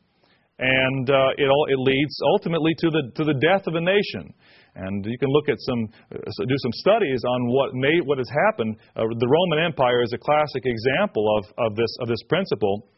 [0.58, 4.34] and uh, it, all, it leads ultimately to the, to the death of a nation.
[4.74, 8.28] And you can look at some, uh, do some studies on what may, what has
[8.48, 8.76] happened.
[8.96, 12.88] Uh, the Roman Empire is a classic example of, of this of this principle.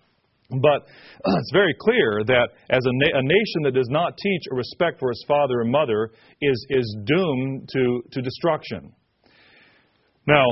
[0.51, 0.89] But
[1.27, 4.55] uh, it's very clear that as a, na- a, nation that does not teach a
[4.55, 8.93] respect for its father and mother is, is doomed to, to destruction.
[10.27, 10.47] Now,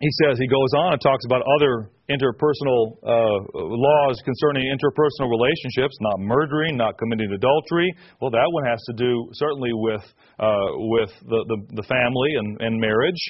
[0.00, 5.96] he says, he goes on and talks about other interpersonal uh, laws concerning interpersonal relationships,
[6.00, 7.92] not murdering, not committing adultery.
[8.20, 10.04] Well, that one has to do certainly with
[10.38, 13.22] uh, with the, the, the, family and, and marriage.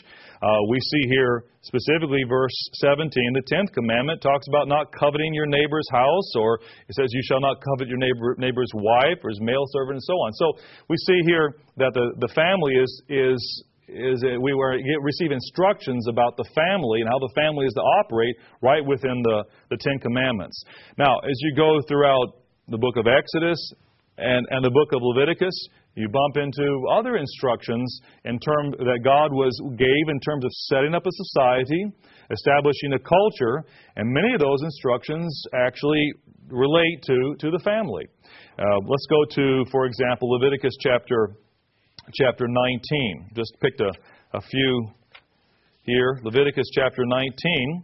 [0.43, 5.47] Uh, we see here specifically verse 17, the tenth commandment talks about not coveting your
[5.47, 6.59] neighbor's house, or
[6.89, 10.03] it says you shall not covet your neighbor, neighbor's wife or his male servant, and
[10.03, 10.33] so on.
[10.33, 10.53] So
[10.89, 16.07] we see here that the, the family is is is that we were receive instructions
[16.09, 19.99] about the family and how the family is to operate right within the, the Ten
[19.99, 20.63] Commandments.
[20.99, 23.61] Now, as you go throughout the book of Exodus
[24.17, 25.55] and, and the book of Leviticus,
[25.97, 30.95] you bump into other instructions in term that God was gave in terms of setting
[30.95, 31.87] up a society,
[32.31, 33.63] establishing a culture,
[33.97, 36.13] and many of those instructions actually
[36.49, 38.05] relate to, to the family.
[38.59, 41.37] Uh, let's go to, for example, Leviticus chapter
[42.13, 43.31] chapter 19.
[43.35, 43.91] Just picked a,
[44.35, 44.89] a few
[45.83, 46.21] here.
[46.23, 47.83] Leviticus chapter 19.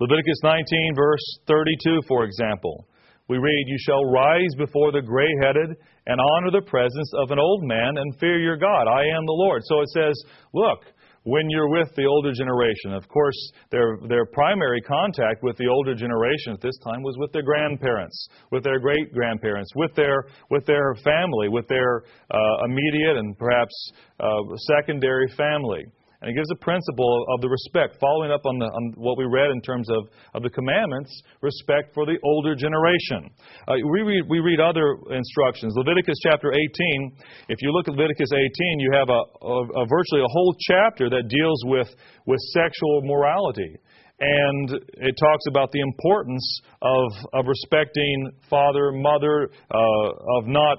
[0.00, 2.88] Leviticus 19, verse 32, for example.
[3.28, 7.38] We read, You shall rise before the gray headed and honor the presence of an
[7.38, 8.88] old man and fear your God.
[8.88, 9.62] I am the Lord.
[9.64, 10.14] So it says,
[10.52, 10.80] Look,
[11.24, 12.94] when you're with the older generation.
[12.94, 17.32] Of course, their, their primary contact with the older generation at this time was with
[17.32, 23.16] their grandparents, with their great grandparents, with their, with their family, with their uh, immediate
[23.16, 25.84] and perhaps uh, secondary family.
[26.22, 29.26] And it gives a principle of the respect, following up on, the, on what we
[29.26, 31.10] read in terms of, of the commandments,
[31.42, 33.26] respect for the older generation.
[33.66, 35.74] Uh, we, read, we read other instructions.
[35.74, 40.22] Leviticus chapter 18, if you look at Leviticus 18, you have a, a, a virtually
[40.22, 41.90] a whole chapter that deals with,
[42.26, 43.76] with sexual morality
[44.22, 50.78] and it talks about the importance of, of respecting father, mother, uh, of not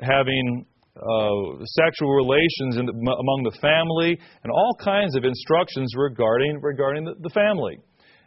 [0.00, 0.64] having
[0.98, 7.14] uh, sexual relations in, among the family, and all kinds of instructions regarding regarding the,
[7.20, 7.78] the family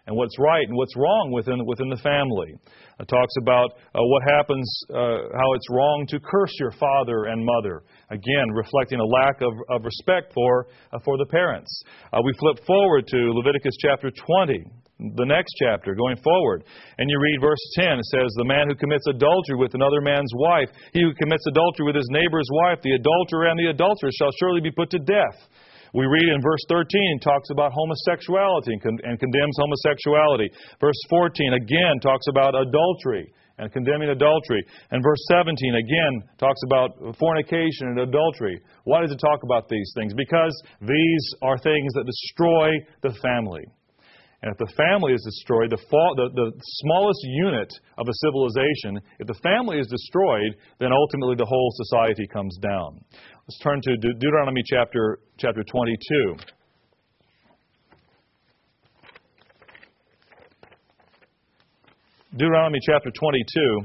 [0.08, 2.56] and what's right and what's wrong within within the family.
[3.00, 7.44] It talks about uh, what happens, uh, how it's wrong to curse your father and
[7.44, 7.84] mother.
[8.10, 11.84] Again, reflecting a lack of, of respect for uh, for the parents.
[12.14, 14.66] Uh, we flip forward to Leviticus chapter 20
[15.18, 16.64] the next chapter, going forward.
[16.98, 20.32] And you read verse 10, it says, The man who commits adultery with another man's
[20.36, 24.32] wife, he who commits adultery with his neighbor's wife, the adulterer and the adulteress shall
[24.40, 25.38] surely be put to death.
[25.94, 30.48] We read in verse 13, talks about homosexuality and, con- and condemns homosexuality.
[30.80, 34.64] Verse 14, again, talks about adultery and condemning adultery.
[34.92, 38.62] And verse 17 again talks about fornication and adultery.
[38.86, 40.14] Why does it talk about these things?
[40.14, 43.66] Because these are things that destroy the family.
[44.44, 46.52] And if the family is destroyed, the, fall, the, the,
[46.82, 52.26] smallest unit of a civilization, if the family is destroyed, then ultimately the whole society
[52.26, 53.00] comes down.
[53.48, 56.36] Let's turn to De- Deuteronomy chapter, chapter 22.
[62.32, 63.82] Deuteronomy chapter 22.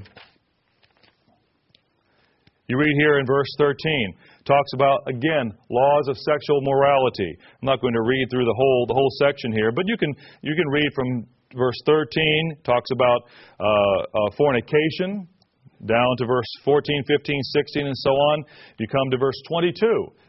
[2.68, 3.78] You read here in verse 13
[4.44, 7.38] talks about again laws of sexual morality.
[7.62, 10.12] I'm not going to read through the whole the whole section here, but you can
[10.42, 13.20] you can read from verse 13 talks about
[13.60, 15.28] uh, uh, fornication
[15.84, 18.44] down to verse 14, 15, 16, and so on.
[18.78, 19.70] You come to verse 22.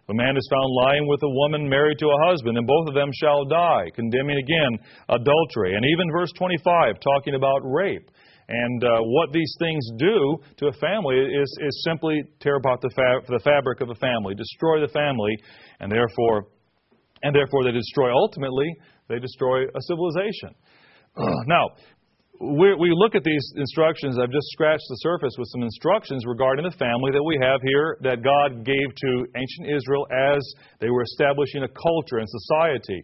[0.03, 2.87] If a man is found lying with a woman married to a husband, and both
[2.87, 4.77] of them shall die, condemning again
[5.09, 5.75] adultery.
[5.75, 8.11] And even verse 25, talking about rape.
[8.49, 12.89] And uh, what these things do to a family is, is simply tear apart the,
[13.27, 15.37] the fabric of a family, destroy the family,
[15.79, 16.47] and therefore,
[17.23, 18.67] and therefore they destroy ultimately
[19.09, 20.51] they destroy a civilization.
[21.47, 21.69] now,
[22.39, 24.19] we look at these instructions.
[24.19, 27.97] I've just scratched the surface with some instructions regarding the family that we have here
[28.01, 30.45] that God gave to ancient Israel as
[30.79, 33.01] they were establishing a culture and society.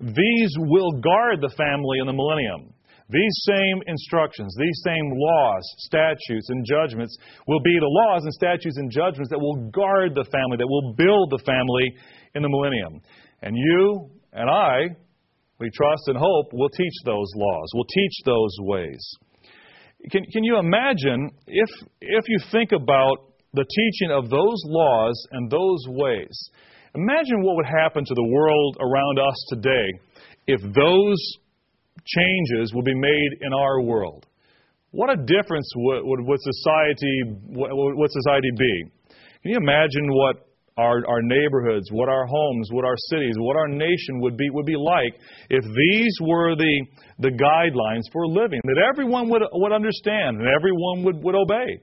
[0.00, 2.73] These will guard the family in the millennium.
[3.10, 8.78] These same instructions, these same laws, statutes, and judgments will be the laws and statutes
[8.78, 11.94] and judgments that will guard the family, that will build the family
[12.34, 13.02] in the millennium.
[13.42, 14.96] And you and I,
[15.60, 19.16] we trust and hope, will teach those laws, will teach those ways.
[20.10, 21.68] Can, can you imagine if,
[22.00, 26.50] if you think about the teaching of those laws and those ways?
[26.94, 29.88] Imagine what would happen to the world around us today
[30.46, 31.38] if those
[32.04, 34.26] changes will be made in our world.
[34.90, 38.84] What a difference would, would, would society would society be?
[39.42, 43.68] Can you imagine what our, our neighborhoods, what our homes, what our cities, what our
[43.68, 45.14] nation would be would be like
[45.50, 46.86] if these were the
[47.18, 51.78] the guidelines for living that everyone would would understand and everyone would, would obey?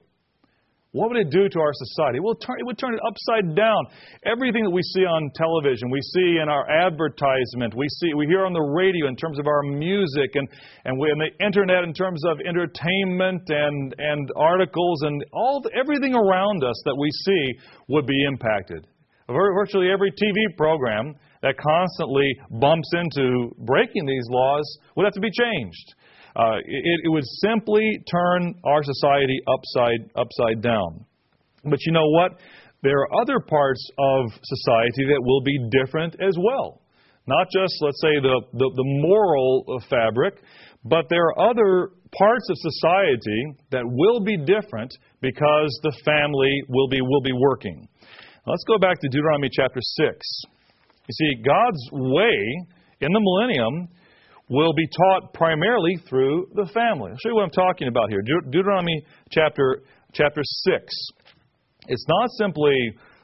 [0.94, 2.20] What would it do to our society?
[2.20, 3.88] It, turn, it would turn it upside down.
[4.26, 8.46] Everything that we see on television, we see in our advertisement, we see, we hear
[8.46, 10.50] on the radio in terms of our music, and
[10.84, 15.72] and, we, and the internet in terms of entertainment and and articles and all the,
[15.80, 17.54] everything around us that we see
[17.88, 18.86] would be impacted.
[19.30, 25.32] Virtually every TV program that constantly bumps into breaking these laws would have to be
[25.32, 25.96] changed.
[26.36, 31.06] Uh, it, it would simply turn our society upside, upside down.
[31.64, 32.40] But you know what?
[32.84, 36.82] There are other parts of society that will be different as well.
[37.28, 40.42] Not just, let's say, the, the, the moral fabric,
[40.84, 44.92] but there are other parts of society that will be different
[45.22, 47.88] because the family will be, will be working.
[48.48, 50.18] Let's go back to Deuteronomy chapter 6.
[51.08, 52.66] You see, God's way
[53.02, 53.90] in the millennium
[54.52, 57.10] will be taught primarily through the family.
[57.10, 58.22] I'll show you what I'm talking about here.
[58.22, 60.94] De- Deuteronomy chapter, chapter 6.
[61.88, 62.76] It's not simply,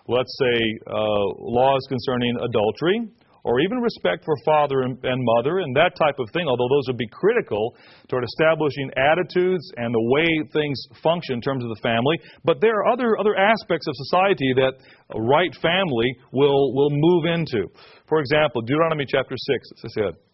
[0.08, 3.12] let's say, uh, laws concerning adultery
[3.44, 6.88] or even respect for father and, and mother and that type of thing, although those
[6.88, 7.76] would be critical
[8.08, 12.16] toward establishing attitudes and the way things function in terms of the family.
[12.46, 14.80] But there are other, other aspects of society that
[15.12, 17.68] a right family will, will move into.
[18.08, 20.27] For example, Deuteronomy chapter 6, as I said.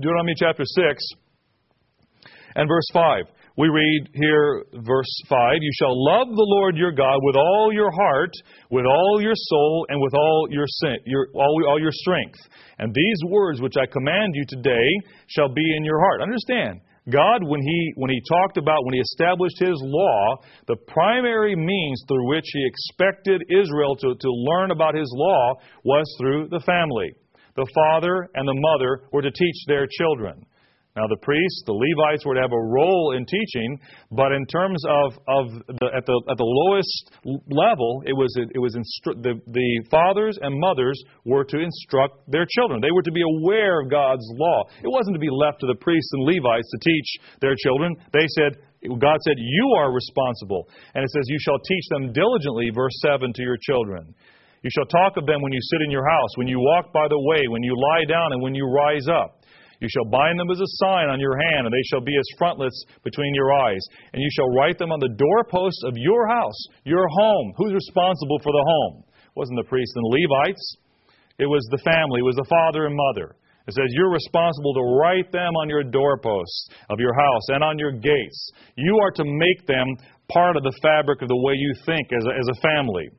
[0.00, 1.04] Deuteronomy chapter 6
[2.56, 3.24] and verse 5.
[3.58, 7.90] We read here, verse 5 You shall love the Lord your God with all your
[7.90, 8.32] heart,
[8.70, 10.64] with all your soul, and with all your,
[11.04, 12.38] your, all, all your strength.
[12.78, 14.88] And these words which I command you today
[15.26, 16.22] shall be in your heart.
[16.22, 20.36] Understand, God, when he, when he talked about, when he established his law,
[20.68, 25.52] the primary means through which he expected Israel to, to learn about his law
[25.84, 27.12] was through the family
[27.56, 30.46] the father and the mother were to teach their children.
[30.92, 33.80] Now, the priests, the Levites, were to have a role in teaching,
[34.12, 35.44] but in terms of, of
[35.80, 37.16] the, at, the, at the lowest
[37.48, 42.44] level, it was, it was instru- the, the fathers and mothers were to instruct their
[42.44, 42.84] children.
[42.84, 44.68] They were to be aware of God's law.
[44.84, 47.08] It wasn't to be left to the priests and Levites to teach
[47.40, 47.96] their children.
[48.12, 50.68] They said, God said, You are responsible.
[50.92, 54.12] And it says, You shall teach them diligently, verse 7, to your children.
[54.62, 57.06] You shall talk of them when you sit in your house, when you walk by
[57.10, 59.42] the way, when you lie down, and when you rise up.
[59.82, 62.38] You shall bind them as a sign on your hand, and they shall be as
[62.38, 63.82] frontlets between your eyes.
[64.14, 66.54] And you shall write them on the doorposts of your house,
[66.84, 67.52] your home.
[67.58, 69.02] Who's responsible for the home?
[69.02, 70.76] It wasn't the priests and the Levites.
[71.42, 72.22] It was the family.
[72.22, 73.34] It was the father and mother.
[73.66, 77.78] It says you're responsible to write them on your doorposts of your house and on
[77.78, 78.50] your gates.
[78.76, 79.86] You are to make them
[80.30, 83.10] part of the fabric of the way you think as a, as a family.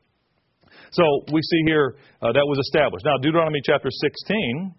[0.94, 3.06] So we see here uh, that was established.
[3.06, 4.74] Now, Deuteronomy chapter 16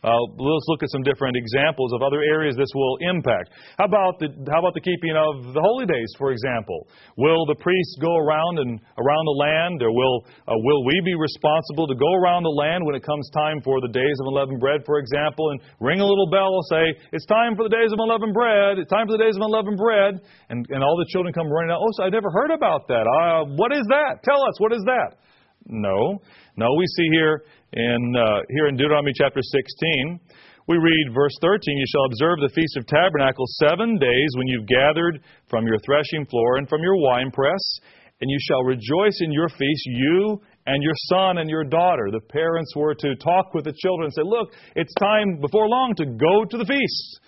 [0.00, 3.52] uh, let's look at some different examples of other areas this will impact.
[3.76, 6.88] How about the how about the keeping of the holy days, for example?
[7.20, 11.12] Will the priests go around and around the land, or will uh, will we be
[11.12, 14.56] responsible to go around the land when it comes time for the days of unleavened
[14.56, 18.00] bread, for example, and ring a little bell, say it's time for the days of
[18.00, 20.16] unleavened bread, it's time for the days of unleavened bread,
[20.48, 21.84] and and all the children come running out.
[21.84, 23.04] Oh, so I never heard about that.
[23.04, 24.24] Uh, what is that?
[24.24, 25.20] Tell us what is that?
[25.70, 26.20] No,
[26.56, 26.66] no.
[26.76, 30.18] We see here in, uh, here in Deuteronomy chapter 16,
[30.66, 34.66] we read verse 13 You shall observe the Feast of Tabernacles seven days when you've
[34.66, 37.62] gathered from your threshing floor and from your winepress,
[38.20, 42.10] and you shall rejoice in your feast, you and your son and your daughter.
[42.10, 45.94] The parents were to talk with the children and say, Look, it's time before long
[45.96, 47.20] to go to the feast.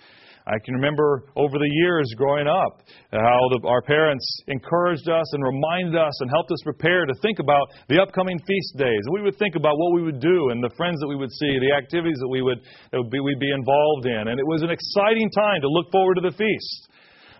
[0.43, 5.39] I can remember over the years growing up how the, our parents encouraged us and
[5.39, 8.99] reminded us and helped us prepare to think about the upcoming feast days.
[9.13, 11.59] We would think about what we would do and the friends that we would see,
[11.63, 12.59] the activities that we would
[12.91, 15.87] that would be, we'd be involved in, and it was an exciting time to look
[15.91, 16.91] forward to the feast.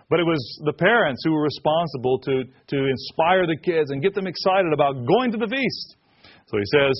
[0.08, 4.14] But it was the parents who were responsible to, to inspire the kids and get
[4.14, 5.96] them excited about going to the feast.
[6.48, 6.92] So he says,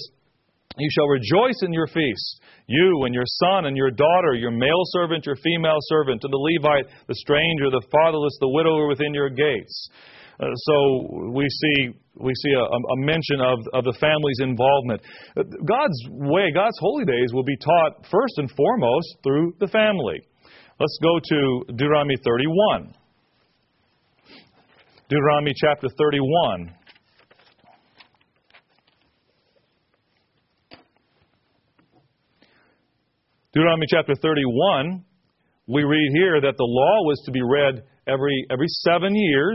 [0.77, 4.83] You shall rejoice in your feast you and your son and your daughter, your male
[4.87, 9.29] servant, your female servant, to the Levite, the stranger, the fatherless, the widower within your
[9.29, 9.89] gates.
[10.41, 15.03] Uh, so we see we see a, a, mention of, of the family's involvement.
[15.37, 20.23] Uh, God's way, God's holy days will be taught first and foremost through the family.
[20.79, 22.95] Let's go to Deuteronomy 31.
[25.09, 26.75] Deuteronomy chapter 31.
[33.55, 34.99] Deuteronomy chapter 31,
[35.71, 39.55] we read here that the law was to be read every, every seven years.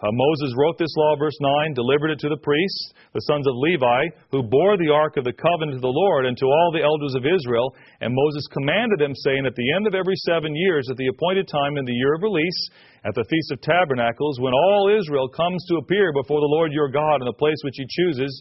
[0.00, 1.36] Uh, Moses wrote this law, verse
[1.68, 5.28] 9, delivered it to the priests, the sons of Levi, who bore the ark of
[5.28, 7.76] the covenant to the Lord, and to all the elders of Israel.
[8.00, 11.44] And Moses commanded them, saying, At the end of every seven years, at the appointed
[11.44, 12.60] time in the year of release,
[13.04, 16.88] at the Feast of Tabernacles, when all Israel comes to appear before the Lord your
[16.88, 18.32] God in the place which he chooses,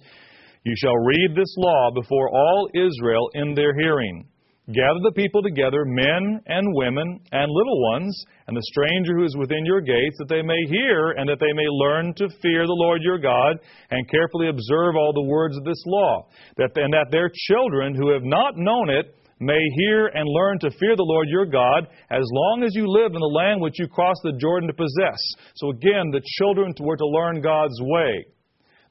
[0.63, 4.31] you shall read this law before all Israel in their hearing.
[4.73, 9.37] Gather the people together, men and women and little ones, and the stranger who is
[9.37, 12.73] within your gates, that they may hear and that they may learn to fear the
[12.73, 13.57] Lord your God
[13.91, 16.25] and carefully observe all the words of this law,
[16.57, 20.71] that, and that their children who have not known it may hear and learn to
[20.79, 23.87] fear the Lord your God as long as you live in the land which you
[23.87, 25.21] crossed the Jordan to possess.
[25.57, 28.25] So again, the children were to learn God's way.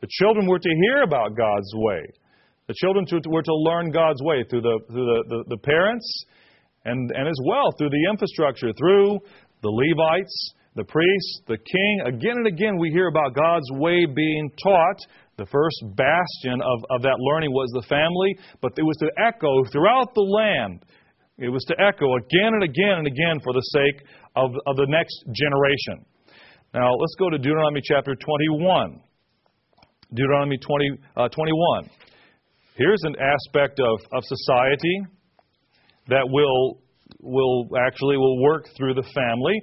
[0.01, 2.03] The children were to hear about God's way.
[2.67, 6.25] The children were to learn God's way through the, through the, the, the parents
[6.85, 9.21] and, and as well through the infrastructure, through
[9.63, 12.01] the Levites, the priests, the king.
[12.07, 14.99] Again and again, we hear about God's way being taught.
[15.37, 19.65] The first bastion of, of that learning was the family, but it was to echo
[19.71, 20.85] throughout the land.
[21.37, 24.07] It was to echo again and again and again for the sake
[24.37, 26.07] of, of the next generation.
[26.73, 29.01] Now, let's go to Deuteronomy chapter 21.
[30.15, 31.91] Deuteronomy 20, uh, 21.
[32.77, 35.07] Here's an aspect of, of society
[36.09, 36.81] that will,
[37.21, 39.63] will actually will work through the family.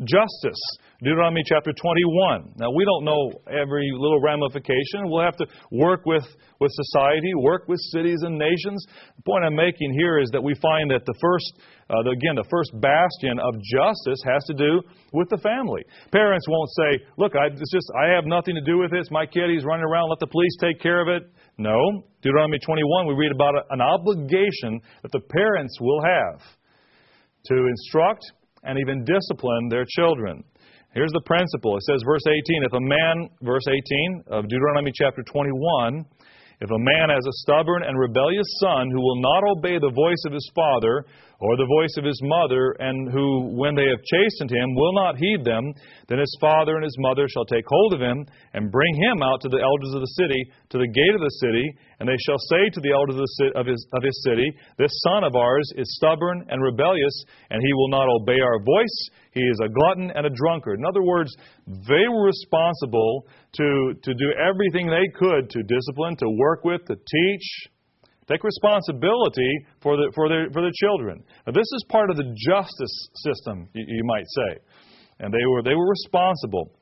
[0.00, 0.60] Justice.
[1.04, 2.56] Deuteronomy chapter 21.
[2.56, 5.04] Now, we don't know every little ramification.
[5.04, 6.24] We'll have to work with,
[6.58, 8.80] with society, work with cities and nations.
[9.16, 11.52] The point I'm making here is that we find that the first,
[11.90, 14.80] uh, the, again, the first bastion of justice has to do
[15.12, 15.84] with the family.
[16.12, 19.10] Parents won't say, Look, I, it's just, I have nothing to do with this.
[19.10, 21.28] My kid, he's running around, let the police take care of it.
[21.58, 21.76] No.
[22.22, 26.40] Deuteronomy 21, we read about an obligation that the parents will have
[27.52, 28.24] to instruct
[28.66, 30.42] and even discipline their children.
[30.96, 31.76] Here's the principle.
[31.76, 36.06] It says, verse 18, if a man, verse 18 of Deuteronomy chapter 21,
[36.64, 40.24] if a man has a stubborn and rebellious son who will not obey the voice
[40.24, 41.04] of his father
[41.36, 45.20] or the voice of his mother, and who, when they have chastened him, will not
[45.20, 45.68] heed them,
[46.08, 48.24] then his father and his mother shall take hold of him
[48.54, 50.40] and bring him out to the elders of the city,
[50.70, 53.20] to the gate of the city, and they shall say to the elders
[53.52, 57.74] of his, of his city, This son of ours is stubborn and rebellious, and he
[57.74, 58.98] will not obey our voice.
[59.36, 60.78] He is a glutton and a drunkard.
[60.78, 61.30] In other words,
[61.66, 66.96] they were responsible to, to do everything they could to discipline, to work with, to
[66.96, 67.46] teach,
[68.32, 71.22] take responsibility for, the, for, their, for their children.
[71.46, 74.58] Now, this is part of the justice system, you, you might say.
[75.20, 76.72] And they were, they were responsible.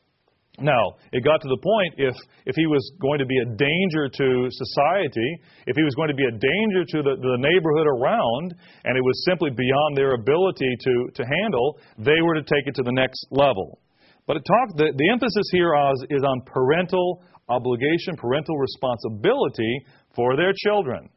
[0.60, 2.14] Now, it got to the point if,
[2.46, 5.30] if he was going to be a danger to society,
[5.66, 9.02] if he was going to be a danger to the, the neighborhood around, and it
[9.02, 12.94] was simply beyond their ability to, to handle, they were to take it to the
[12.94, 13.80] next level.
[14.26, 19.84] But it talk, the, the emphasis here is, is on parental obligation, parental responsibility
[20.14, 21.10] for their children.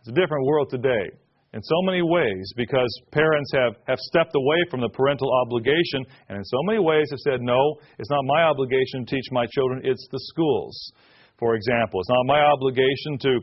[0.00, 1.14] It's a different world today
[1.52, 6.38] in so many ways because parents have, have stepped away from the parental obligation and
[6.38, 9.80] in so many ways have said, no, it's not my obligation to teach my children,
[9.84, 10.92] it's the schools.
[11.38, 13.40] For example, it's not my obligation to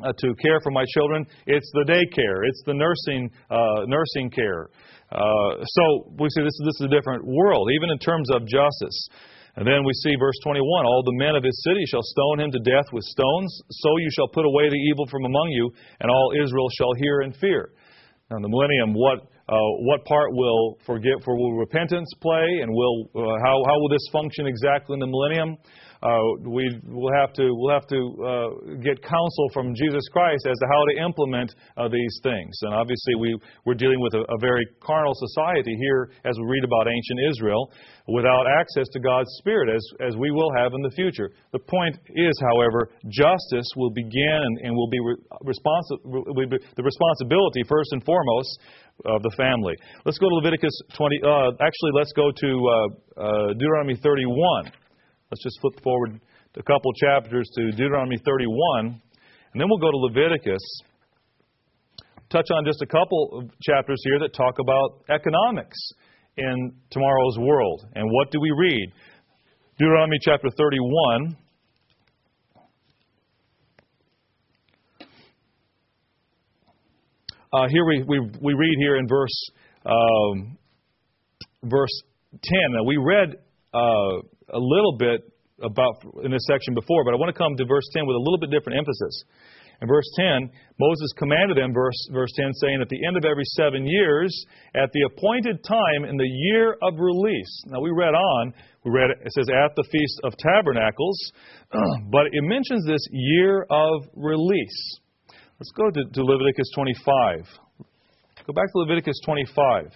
[0.00, 4.70] uh, to care for my children, it's the daycare, it's the nursing uh, nursing care.
[5.10, 9.08] Uh, so we see this, this is a different world, even in terms of justice.
[9.56, 12.50] And then we see verse 21 All the men of his city shall stone him
[12.52, 16.10] to death with stones, so you shall put away the evil from among you, and
[16.10, 17.72] all Israel shall hear and fear.
[18.30, 22.72] Now, in the millennium, what, uh, what part will forget for will repentance play, and
[22.72, 25.58] will, uh, how, how will this function exactly in the millennium?
[26.02, 26.18] Uh,
[26.50, 28.48] we will have to we'll have to uh,
[28.82, 32.58] get counsel from Jesus Christ as to how to implement uh, these things.
[32.62, 36.64] And obviously, we we're dealing with a, a, very carnal society here as we read
[36.64, 37.70] about ancient Israel,
[38.08, 41.30] without access to God's Spirit, as as we will have in the future.
[41.52, 45.22] The point is, however, justice will begin and, and will be re-
[46.04, 48.58] will be the responsibility first and foremost
[49.06, 49.74] of the family.
[50.04, 51.20] Let's go to Leviticus 20.
[51.22, 54.81] Uh, actually, let's go to uh, uh, Deuteronomy 31.
[55.32, 56.20] Let's just flip forward
[56.58, 59.00] a couple chapters to Deuteronomy 31, and
[59.54, 60.60] then we'll go to Leviticus.
[62.28, 65.78] Touch on just a couple of chapters here that talk about economics
[66.36, 67.82] in tomorrow's world.
[67.94, 68.92] And what do we read?
[69.78, 71.34] Deuteronomy chapter 31.
[77.54, 79.50] Uh, here we, we, we read here in verse
[79.86, 80.58] um,
[81.62, 82.02] verse
[82.32, 82.58] 10.
[82.72, 83.36] Now we read
[83.72, 84.20] uh,
[84.52, 85.22] a little bit
[85.62, 88.24] about in this section before, but I want to come to verse 10 with a
[88.24, 89.24] little bit different emphasis.
[89.82, 90.48] In verse 10,
[90.78, 94.30] Moses commanded them, verse, verse 10, saying, At the end of every seven years,
[94.76, 97.50] at the appointed time in the year of release.
[97.66, 101.18] Now we read on, we read it says, At the Feast of Tabernacles,
[102.12, 105.00] but it mentions this year of release.
[105.58, 107.46] Let's go to, to Leviticus 25.
[108.46, 109.90] Go back to Leviticus 25.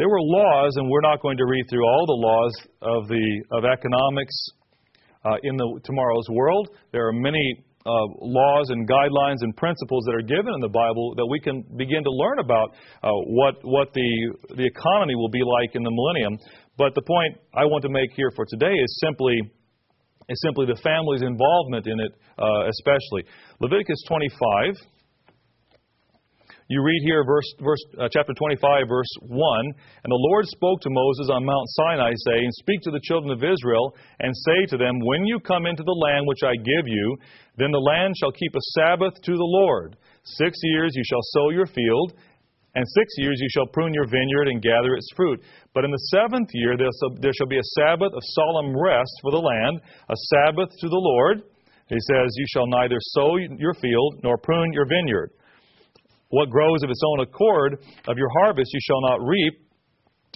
[0.00, 3.26] There were laws, and we're not going to read through all the laws of, the,
[3.52, 4.32] of economics
[5.28, 6.72] uh, in the, tomorrow's world.
[6.90, 11.12] There are many uh, laws and guidelines and principles that are given in the Bible
[11.20, 12.72] that we can begin to learn about
[13.04, 14.08] uh, what, what the,
[14.56, 16.40] the economy will be like in the millennium.
[16.80, 19.36] But the point I want to make here for today is simply,
[20.32, 23.28] is simply the family's involvement in it, uh, especially.
[23.60, 24.80] Leviticus 25.
[26.70, 30.94] You read here, verse, verse, uh, chapter 25, verse 1 And the Lord spoke to
[30.94, 33.90] Moses on Mount Sinai, saying, Speak to the children of Israel,
[34.22, 37.18] and say to them, When you come into the land which I give you,
[37.58, 39.98] then the land shall keep a Sabbath to the Lord.
[40.22, 42.14] Six years you shall sow your field,
[42.78, 45.42] and six years you shall prune your vineyard and gather its fruit.
[45.74, 49.42] But in the seventh year there shall be a Sabbath of solemn rest for the
[49.42, 51.42] land, a Sabbath to the Lord.
[51.90, 55.34] He says, You shall neither sow your field nor prune your vineyard.
[56.30, 57.78] What grows of its own accord
[58.08, 59.54] of your harvest you shall not reap,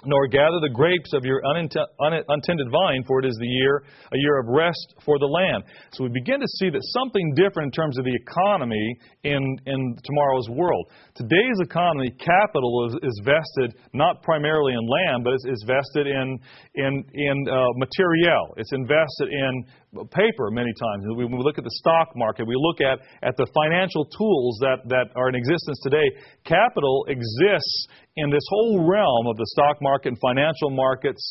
[0.06, 4.38] nor gather the grapes of your untended vine, for it is the year, a year
[4.38, 5.64] of rest for the land.
[5.92, 9.96] So we begin to see that something different in terms of the economy in, in
[10.04, 10.90] tomorrow's world.
[11.14, 16.38] Today's economy, capital is, is vested not primarily in land, but is, is vested in,
[16.74, 18.52] in, in uh, material.
[18.56, 19.64] It's invested in
[20.10, 21.04] paper many times.
[21.06, 24.78] When we look at the stock market, we look at, at the financial tools that,
[24.88, 26.10] that are in existence today.
[26.44, 31.22] Capital exists in this whole realm of the stock market and financial markets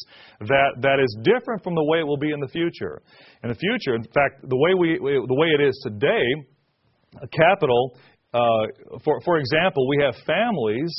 [0.41, 3.01] that, that is different from the way it will be in the future.
[3.43, 6.25] In the future, in fact, the way, we, the way it is today,
[7.31, 7.97] capital,
[8.33, 10.91] uh, for, for example, we have families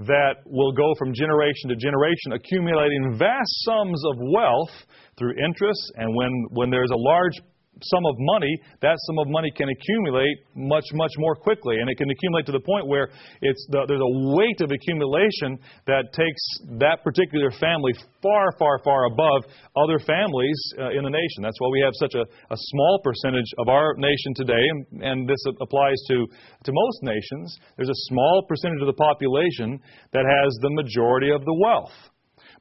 [0.00, 4.72] that will go from generation to generation accumulating vast sums of wealth
[5.18, 7.38] through interest, and when, when there's a large
[7.82, 8.52] sum of money,
[8.82, 11.76] that sum of money can accumulate much, much more quickly.
[11.80, 13.08] And it can accumulate to the point where
[13.40, 16.42] it's the, there's a weight of accumulation that takes
[16.78, 19.44] that particular family far, far, far above
[19.76, 21.42] other families uh, in the nation.
[21.42, 25.28] That's why we have such a, a small percentage of our nation today, and, and
[25.28, 26.26] this applies to,
[26.64, 27.58] to most nations.
[27.76, 29.80] There's a small percentage of the population
[30.12, 31.94] that has the majority of the wealth.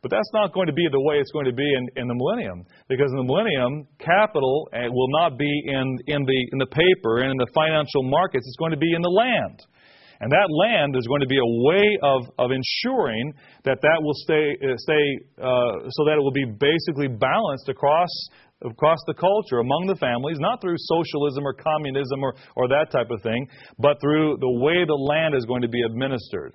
[0.01, 2.15] But that's not going to be the way it's going to be in, in the
[2.15, 2.63] millennium.
[2.87, 7.19] Because in the millennium, capital eh, will not be in, in, the, in the paper
[7.19, 9.59] and in the financial markets, it's going to be in the land.
[10.21, 13.33] And that land is going to be a way of, of ensuring
[13.63, 15.03] that that will stay, uh, stay
[15.39, 18.11] uh, so that it will be basically balanced across
[18.61, 23.09] across the culture, among the families, not through socialism or communism or, or that type
[23.09, 23.47] of thing,
[23.77, 26.53] but through the way the land is going to be administered.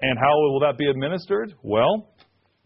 [0.00, 1.52] And how will that be administered?
[1.62, 2.08] Well,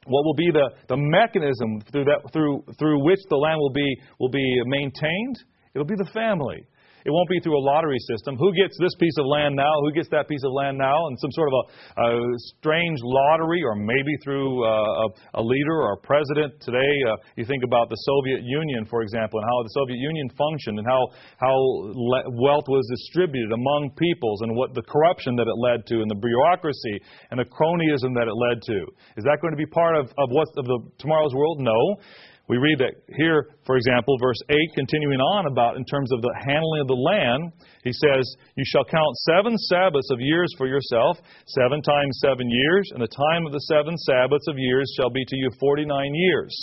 [0.06, 3.96] what will be the, the mechanism through, that, through, through which the land will be,
[4.18, 5.36] will be maintained?
[5.74, 6.66] It'll be the family.
[7.06, 8.34] It won't be through a lottery system.
[8.34, 9.70] Who gets this piece of land now?
[9.86, 10.98] Who gets that piece of land now?
[11.06, 11.62] And some sort of a,
[12.02, 12.10] a
[12.58, 16.58] strange lottery, or maybe through uh, a, a, leader or a president.
[16.58, 20.26] Today, uh, you think about the Soviet Union, for example, and how the Soviet Union
[20.34, 21.06] functioned, and how
[21.38, 21.54] how
[21.94, 26.10] le- wealth was distributed among peoples, and what the corruption that it led to, and
[26.10, 26.98] the bureaucracy
[27.30, 28.78] and the cronyism that it led to.
[29.14, 31.62] Is that going to be part of of what of the tomorrow's world?
[31.62, 32.02] No.
[32.46, 36.30] We read that here, for example, verse 8, continuing on about in terms of the
[36.46, 37.50] handling of the land,
[37.82, 38.22] he says,
[38.54, 41.18] You shall count seven Sabbaths of years for yourself,
[41.58, 45.26] seven times seven years, and the time of the seven Sabbaths of years shall be
[45.26, 46.54] to you forty nine years.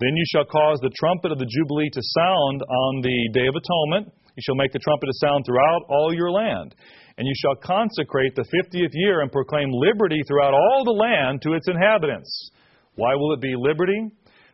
[0.00, 3.56] Then you shall cause the trumpet of the Jubilee to sound on the Day of
[3.56, 4.12] Atonement.
[4.36, 6.76] You shall make the trumpet to sound throughout all your land.
[7.16, 11.54] And you shall consecrate the fiftieth year and proclaim liberty throughout all the land to
[11.54, 12.50] its inhabitants.
[12.96, 14.12] Why will it be liberty?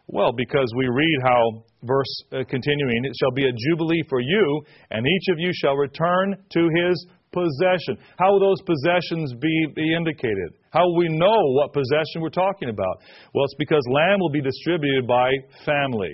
[0.09, 4.63] Well, because we read how, verse uh, continuing, it shall be a jubilee for you,
[4.91, 7.97] and each of you shall return to his possession.
[8.19, 10.53] How will those possessions be, be indicated?
[10.71, 13.01] How will we know what possession we're talking about?
[13.35, 15.31] Well, it's because land will be distributed by
[15.65, 16.13] family.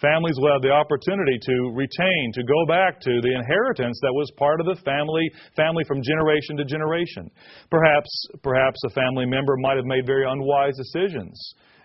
[0.00, 4.32] Families will have the opportunity to retain, to go back to the inheritance that was
[4.36, 7.30] part of the family, family from generation to generation.
[7.70, 8.08] Perhaps,
[8.42, 11.36] perhaps a family member might have made very unwise decisions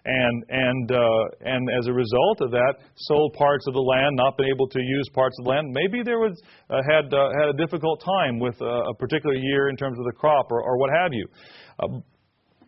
[0.05, 4.37] and and uh, and as a result of that, sold parts of the land, not
[4.37, 5.73] been able to use parts of the land.
[5.73, 6.39] Maybe there was
[6.69, 10.05] uh, had uh, had a difficult time with uh, a particular year in terms of
[10.05, 11.27] the crop or, or what have you.
[11.79, 11.87] Uh,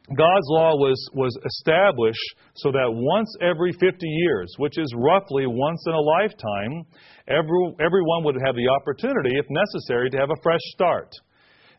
[0.09, 5.83] God's law was was established so that once every 50 years, which is roughly once
[5.85, 6.87] in a lifetime,
[7.27, 11.11] every, everyone would have the opportunity, if necessary, to have a fresh start.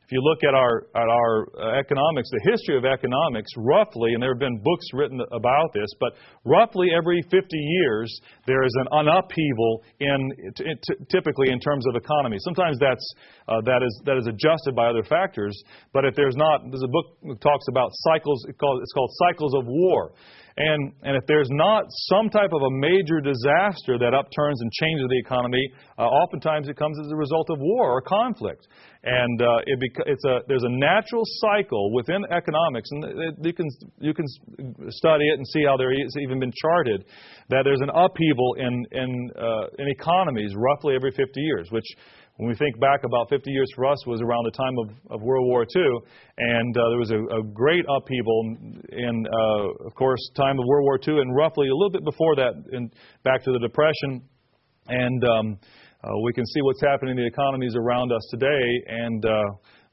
[0.09, 4.23] If you look at our, at our uh, economics, the history of economics, roughly, and
[4.23, 6.17] there have been books written about this, but
[6.49, 8.09] roughly every 50 years,
[8.47, 12.39] there is an, an upheaval in, t- t- typically in terms of economy.
[12.41, 13.05] Sometimes that's,
[13.49, 15.53] uh, that, is, that is adjusted by other factors,
[15.93, 19.53] but if there's not, there's a book that talks about cycles, called, it's called Cycles
[19.61, 20.13] of War.
[20.59, 25.07] And, and if there's not some type of a major disaster that upturns and changes
[25.09, 25.63] the economy,
[25.97, 28.67] uh, oftentimes it comes as a result of war or conflict.
[29.05, 33.53] And uh, it beca- it's a, there's a natural cycle within economics, and it, you,
[33.53, 33.69] can,
[34.01, 34.27] you can
[34.91, 37.05] study it and see how there is even been charted,
[37.51, 41.87] that there's an upheaval in, in, uh, in economies roughly every 50 years, which
[42.39, 45.23] when we think back about 50 years for us was around the time of, of
[45.23, 45.91] World War II,
[46.39, 48.57] and uh, there was a, a, great upheaval
[48.95, 52.37] in, uh, of course, time of World War II, and roughly a little bit before
[52.37, 52.91] that, in,
[53.25, 54.23] back to the Depression,
[54.87, 55.59] and um,
[56.05, 59.43] uh, we can see what's happening in the economies around us today, and uh,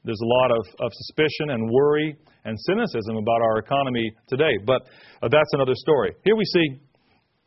[0.04, 4.54] there's a lot of, of suspicion and worry and cynicism about our economy today.
[4.64, 4.82] But
[5.20, 6.14] uh, that's another story.
[6.22, 6.78] Here we see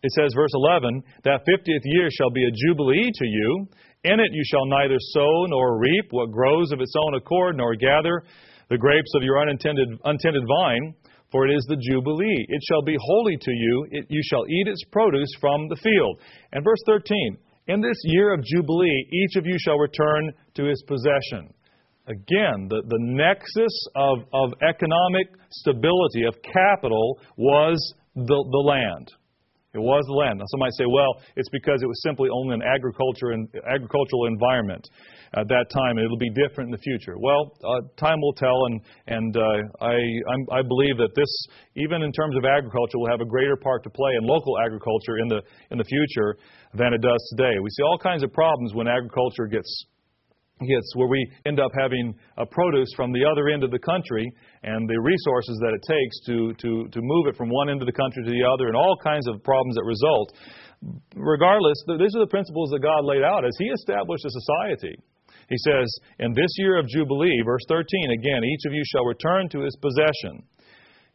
[0.01, 3.67] it says, verse 11, that 50th year shall be a jubilee to you,
[4.03, 7.75] in it you shall neither sow nor reap what grows of its own accord, nor
[7.75, 8.23] gather
[8.69, 10.95] the grapes of your unintended, untended vine,
[11.31, 12.45] for it is the Jubilee.
[12.47, 13.87] It shall be holy to you.
[13.91, 16.19] It, you shall eat its produce from the field.
[16.53, 17.37] And verse 13
[17.67, 21.53] In this year of Jubilee, each of you shall return to his possession.
[22.07, 29.11] Again, the, the nexus of, of economic stability, of capital, was the, the land.
[29.73, 30.39] It was land.
[30.39, 34.25] Now, some might say, well, it's because it was simply only an agriculture and agricultural
[34.25, 34.81] environment
[35.37, 37.13] at that time, and it'll be different in the future.
[37.19, 41.29] Well, uh, time will tell, and and uh, I I'm, i believe that this,
[41.77, 45.21] even in terms of agriculture, will have a greater part to play in local agriculture
[45.21, 46.37] in the in the future
[46.73, 47.53] than it does today.
[47.61, 49.69] We see all kinds of problems when agriculture gets
[50.59, 54.27] gets where we end up having a produce from the other end of the country
[54.63, 57.87] and the resources that it takes to, to, to move it from one end of
[57.87, 60.33] the country to the other and all kinds of problems that result.
[61.15, 64.95] Regardless, these are the principles that God laid out as He established a society.
[65.49, 65.87] He says,
[66.19, 69.75] In this year of Jubilee, verse 13, again, each of you shall return to his
[69.81, 70.43] possession.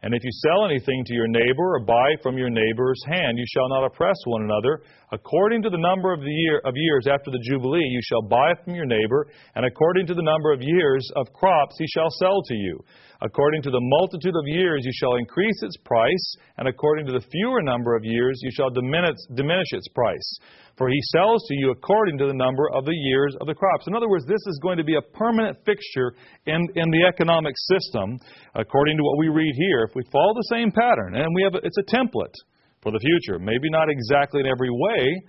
[0.05, 3.45] And if you sell anything to your neighbor or buy from your neighbor's hand, you
[3.49, 4.83] shall not oppress one another.
[5.13, 8.53] According to the number of, the year, of years after the Jubilee, you shall buy
[8.63, 12.43] from your neighbor, and according to the number of years of crops he shall sell
[12.43, 12.85] to you.
[13.25, 17.25] According to the multitude of years you shall increase its price, and according to the
[17.33, 20.39] fewer number of years you shall diminish, diminish its price.
[20.77, 23.87] For he sells to you according to the number of the years of the crops.
[23.87, 26.13] In other words, this is going to be a permanent fixture
[26.45, 28.19] in, in the economic system,
[28.55, 29.89] according to what we read here.
[29.89, 32.37] If we follow the same pattern, and we have a, it's a template
[32.83, 33.39] for the future.
[33.39, 35.23] Maybe not exactly in every way,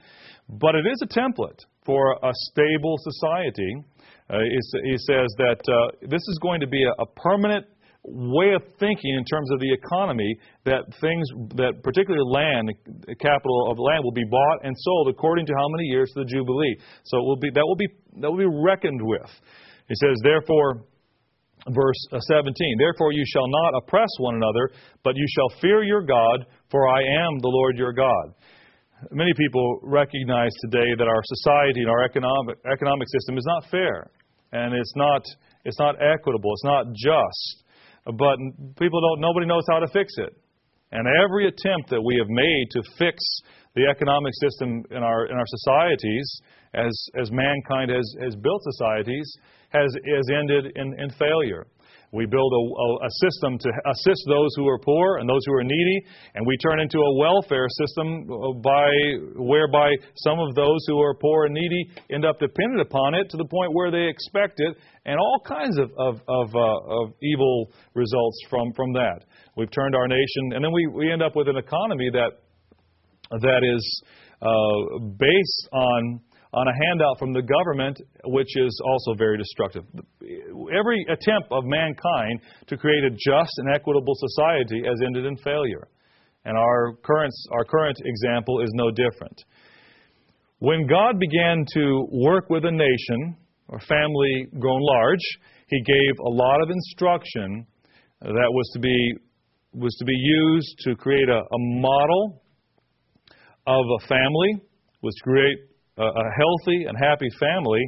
[0.49, 3.85] but it is a template for a stable society.
[4.27, 4.39] Uh,
[4.83, 7.65] he says that uh, this is going to be a, a permanent
[8.07, 11.25] way of thinking in terms of the economy that things
[11.57, 12.69] that particularly land
[13.19, 16.29] capital of land will be bought and sold according to how many years to the
[16.29, 16.75] jubilee.
[17.03, 17.87] So it will be that will be
[18.21, 19.29] that will be reckoned with.
[19.87, 20.85] He says therefore
[21.73, 24.69] verse uh, 17 therefore you shall not oppress one another
[25.03, 28.35] but you shall fear your god for i am the lord your god.
[29.11, 34.11] Many people recognize today that our society and our economic economic system is not fair
[34.51, 35.21] and it's not
[35.63, 37.64] it's not equitable it's not just
[38.05, 38.37] but
[38.77, 40.33] people don't, nobody knows how to fix it.
[40.91, 43.17] And every attempt that we have made to fix
[43.75, 46.41] the economic system in our, in our societies,
[46.73, 49.37] as, as mankind has, has built societies,
[49.69, 51.67] has, has ended in, in failure.
[52.11, 55.63] We build a, a, system to assist those who are poor and those who are
[55.63, 55.99] needy,
[56.35, 58.89] and we turn into a welfare system uh, by
[59.35, 63.37] whereby some of those who are poor and needy end up dependent upon it to
[63.37, 67.71] the point where they expect it, and all kinds of, of, of, uh, of evil
[67.93, 69.25] results from, from that.
[69.57, 72.31] We've turned our nation, and then we, we end up with an economy that
[73.31, 74.03] that is
[74.41, 76.21] uh, based on
[76.55, 79.83] on a handout from the government, which is also very destructive.
[80.23, 85.89] Every attempt of mankind to create a just and equitable society has ended in failure.
[86.45, 89.43] And our current, our current example is no different.
[90.59, 93.35] When God began to work with a nation
[93.67, 95.25] or family grown large,
[95.67, 97.67] He gave a lot of instruction
[98.21, 99.13] that was to be,
[99.73, 102.41] was to be used to create a, a model
[103.67, 104.61] of a family,
[105.01, 105.57] was to create
[106.03, 107.81] a healthy and happy family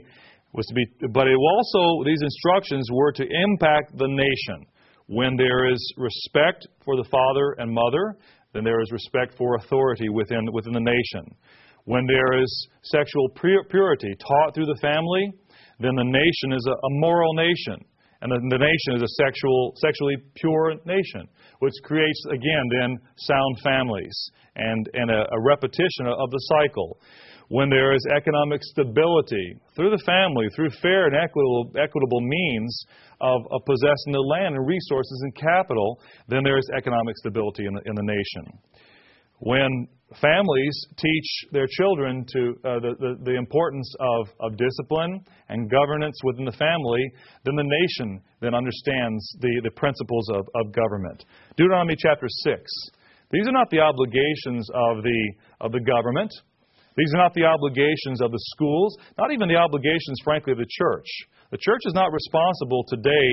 [0.54, 4.66] was to be, but it also, these instructions were to impact the nation.
[5.08, 8.18] When there is respect for the father and mother,
[8.54, 11.36] then there is respect for authority within, within the nation.
[11.86, 15.32] When there is sexual purity taught through the family,
[15.80, 17.86] then the nation is a, a moral nation.
[18.22, 21.30] And the, the nation is a sexual, sexually pure nation,
[21.60, 27.00] which creates, again, then sound families and, and a, a repetition of the cycle
[27.50, 32.86] when there is economic stability through the family, through fair and equitable, equitable means
[33.22, 37.74] of, of, possessing the land and resources and capital, then there is economic stability in
[37.74, 38.60] the, in the nation.
[39.40, 39.88] When
[40.22, 46.18] families teach their children to uh, the, the, the, importance of, of discipline and governance
[46.24, 47.04] within the family,
[47.44, 51.26] then the nation then understands the, the principles of, of government.
[51.56, 52.62] Deuteronomy chapter 6.
[53.32, 56.32] These are not the obligations of the, of the government.
[56.98, 60.68] These are not the obligations of the schools, not even the obligations, frankly, of the
[60.70, 61.08] church.
[61.52, 63.30] The church is not responsible today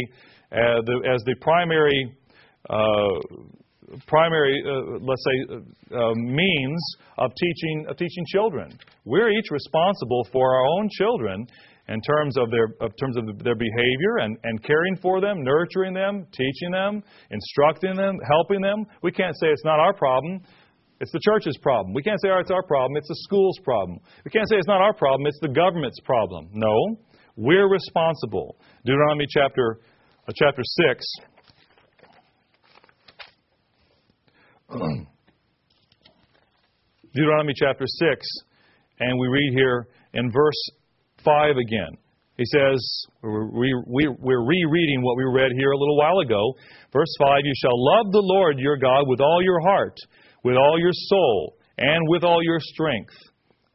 [0.52, 2.14] uh, the, as the primary,
[2.70, 8.78] uh, primary, uh, let's say, uh, uh, means of teaching of teaching children.
[9.04, 11.46] We're each responsible for our own children
[11.88, 15.94] in terms of their of terms of their behavior and, and caring for them, nurturing
[15.94, 18.86] them, teaching them, instructing them, helping them.
[19.02, 20.42] We can't say it's not our problem.
[21.00, 21.92] It's the church's problem.
[21.92, 22.96] We can't say, oh, it's our problem.
[22.96, 23.98] It's the school's problem.
[24.24, 25.26] We can't say it's not our problem.
[25.26, 26.48] It's the government's problem.
[26.52, 26.96] No,
[27.36, 28.56] we're responsible.
[28.84, 29.80] Deuteronomy chapter,
[30.28, 31.04] uh, chapter 6.
[37.14, 38.26] Deuteronomy chapter 6,
[39.00, 40.70] and we read here in verse
[41.24, 41.96] 5 again.
[42.36, 46.54] He says, we're, we're rereading what we read here a little while ago.
[46.92, 49.96] Verse 5 You shall love the Lord your God with all your heart
[50.44, 53.14] with all your soul and with all your strength.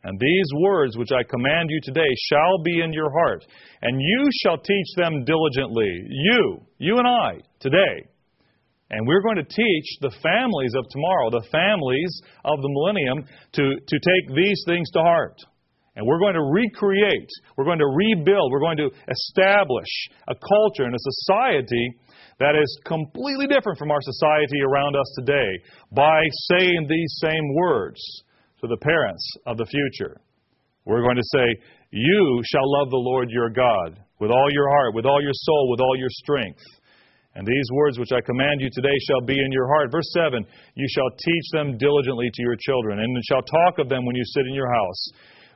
[0.04, 3.46] And these words which I command you today shall be in your heart,
[3.82, 5.92] and you shall teach them diligently.
[6.08, 8.08] You, you and I, today.
[8.92, 13.76] And we're going to teach the families of tomorrow, the families of the millennium, to,
[13.76, 15.36] to take these things to heart.
[15.96, 19.90] And we're going to recreate, we're going to rebuild, we're going to establish
[20.28, 21.94] a culture and a society
[22.40, 25.52] that is completely different from our society around us today
[25.92, 28.00] by saying these same words
[28.62, 30.22] to the parents of the future.
[30.86, 31.48] We're going to say,
[31.92, 35.70] You shall love the Lord your God with all your heart, with all your soul,
[35.72, 36.64] with all your strength.
[37.36, 39.92] And these words which I command you today shall be in your heart.
[39.92, 40.44] Verse 7
[40.76, 44.26] You shall teach them diligently to your children, and shall talk of them when you
[44.26, 45.12] sit in your house,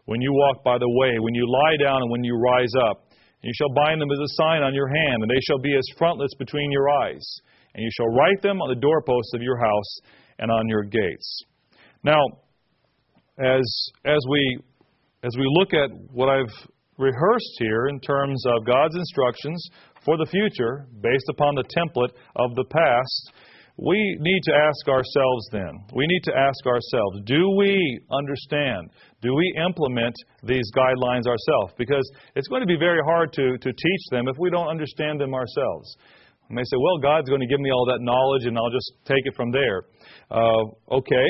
[0.05, 3.13] when you walk by the way, when you lie down, and when you rise up
[3.43, 5.83] you shall bind them as a sign on your hand, and they shall be as
[5.97, 7.23] frontlets between your eyes.
[7.75, 9.99] And you shall write them on the doorposts of your house
[10.39, 11.43] and on your gates.
[12.03, 12.23] Now,
[13.37, 13.63] as,
[14.05, 14.59] as we
[15.23, 16.53] as we look at what I've
[16.97, 19.69] rehearsed here in terms of God's instructions
[20.05, 23.31] for the future based upon the template of the past,
[23.77, 28.91] we need to ask ourselves then, we need to ask ourselves, do we understand?
[29.21, 30.13] Do we implement
[30.43, 31.73] these guidelines ourselves?
[31.77, 32.05] Because
[32.35, 35.33] it's going to be very hard to, to teach them if we don't understand them
[35.33, 35.97] ourselves.
[36.49, 38.93] We may say, well, God's going to give me all that knowledge and I'll just
[39.05, 39.81] take it from there.
[40.29, 41.25] Uh, okay,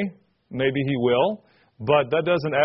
[0.51, 1.45] maybe He will.
[1.79, 2.55] But that doesn't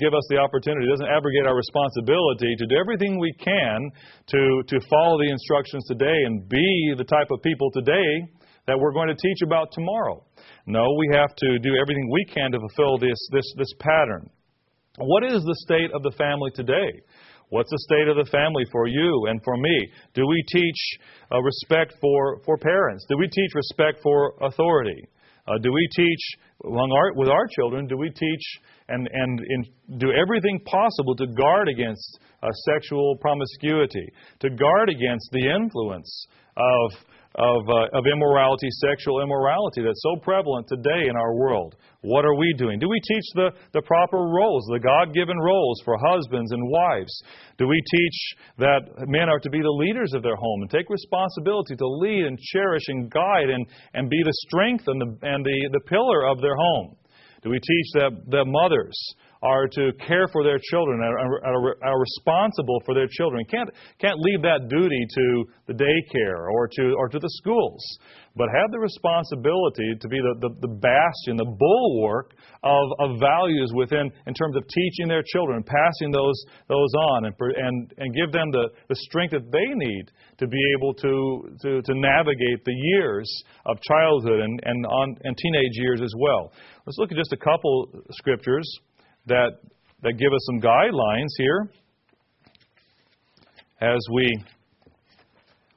[0.00, 3.90] give us the opportunity, it doesn't abrogate our responsibility to do everything we can
[4.26, 8.35] to, to follow the instructions today and be the type of people today
[8.66, 10.24] that we're going to teach about tomorrow.
[10.66, 14.28] No, we have to do everything we can to fulfill this, this, this pattern.
[14.98, 17.00] What is the state of the family today?
[17.50, 19.88] What's the state of the family for you and for me?
[20.14, 20.98] Do we teach
[21.30, 23.06] uh, respect for, for parents?
[23.08, 25.08] Do we teach respect for authority?
[25.46, 26.20] Uh, do we teach
[26.64, 27.86] among our, with our children?
[27.86, 28.42] Do we teach
[28.88, 34.08] and and in, do everything possible to guard against uh, sexual promiscuity,
[34.40, 36.92] to guard against the influence of
[37.36, 41.76] of, uh, of immorality, sexual immorality that's so prevalent today in our world.
[42.00, 42.78] What are we doing?
[42.78, 47.12] Do we teach the, the proper roles, the God given roles for husbands and wives?
[47.58, 48.18] Do we teach
[48.58, 52.24] that men are to be the leaders of their home and take responsibility to lead
[52.24, 56.26] and cherish and guide and, and be the strength and, the, and the, the pillar
[56.30, 56.96] of their home?
[57.42, 58.96] Do we teach that, the mothers
[59.46, 63.44] are to care for their children, are, are, are, responsible for their children.
[63.50, 63.70] Can't,
[64.00, 67.80] can't leave that duty to the daycare or to, or to the schools,
[68.34, 72.34] but have the responsibility to be the, the, the bastion, the bulwark
[72.64, 76.36] of, of values within, in terms of teaching their children, passing those,
[76.68, 80.62] those on, and, and, and give them the, the strength that they need to be
[80.76, 83.30] able to, to, to navigate the years
[83.66, 86.52] of childhood and, and, on, and teenage years as well.
[86.84, 88.66] Let's look at just a couple scriptures
[89.26, 89.50] that,
[90.02, 91.68] that give us some guidelines here
[93.80, 94.44] as we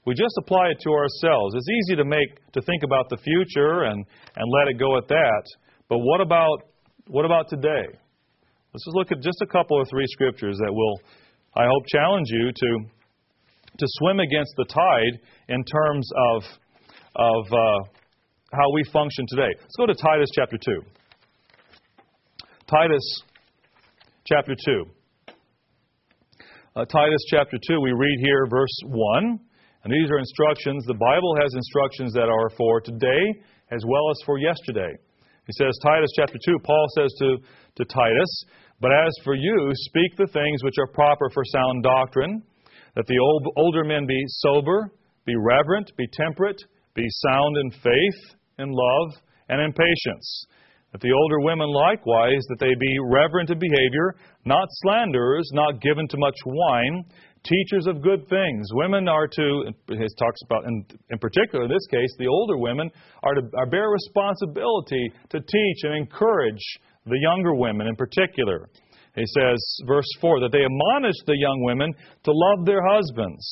[0.05, 1.53] we just apply it to ourselves.
[1.53, 4.03] It's easy to make to think about the future and,
[4.35, 5.43] and let it go at that.
[5.87, 6.63] But what about
[7.07, 7.85] what about today?
[8.73, 10.99] Let's just look at just a couple or three scriptures that will,
[11.55, 12.79] I hope, challenge you to
[13.77, 16.43] to swim against the tide in terms of
[17.15, 17.89] of uh,
[18.51, 19.53] how we function today.
[19.59, 20.81] Let's go to Titus chapter two.
[22.67, 23.23] Titus
[24.29, 24.85] chapter 2.
[26.75, 29.39] Uh, Titus chapter 2, we read here verse 1.
[29.83, 30.85] And these are instructions.
[30.85, 34.93] The Bible has instructions that are for today as well as for yesterday.
[35.47, 37.37] He says, Titus chapter 2, Paul says to,
[37.77, 38.43] to Titus,
[38.79, 42.43] But as for you, speak the things which are proper for sound doctrine,
[42.95, 44.91] that the old, older men be sober,
[45.25, 46.61] be reverent, be temperate,
[46.93, 49.09] be sound in faith, in love,
[49.47, 50.45] and in patience.
[50.91, 54.15] That the older women likewise, that they be reverent in behavior,
[54.45, 57.05] not slanderers, not given to much wine,
[57.43, 58.67] teachers of good things.
[58.73, 62.89] Women are to, he talks about, in, in particular in this case, the older women
[63.23, 66.63] are to are bear responsibility to teach and encourage
[67.05, 68.69] the younger women in particular.
[69.15, 73.45] He says, verse 4, that they admonish the young women to love their husbands.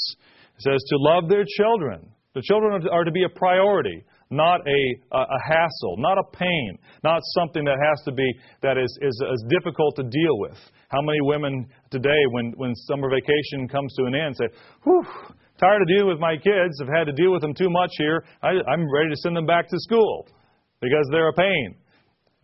[0.58, 2.10] He says, to love their children.
[2.34, 4.82] The children are to be a priority not a,
[5.16, 8.28] a hassle, not a pain, not something that has to be,
[8.62, 10.58] that is, is, is difficult to deal with.
[10.90, 14.48] How many women today, when, when summer vacation comes to an end, say,
[14.84, 15.04] whew,
[15.60, 18.24] tired of dealing with my kids, have had to deal with them too much here,
[18.42, 20.28] I, I'm ready to send them back to school
[20.82, 21.76] because they're a pain.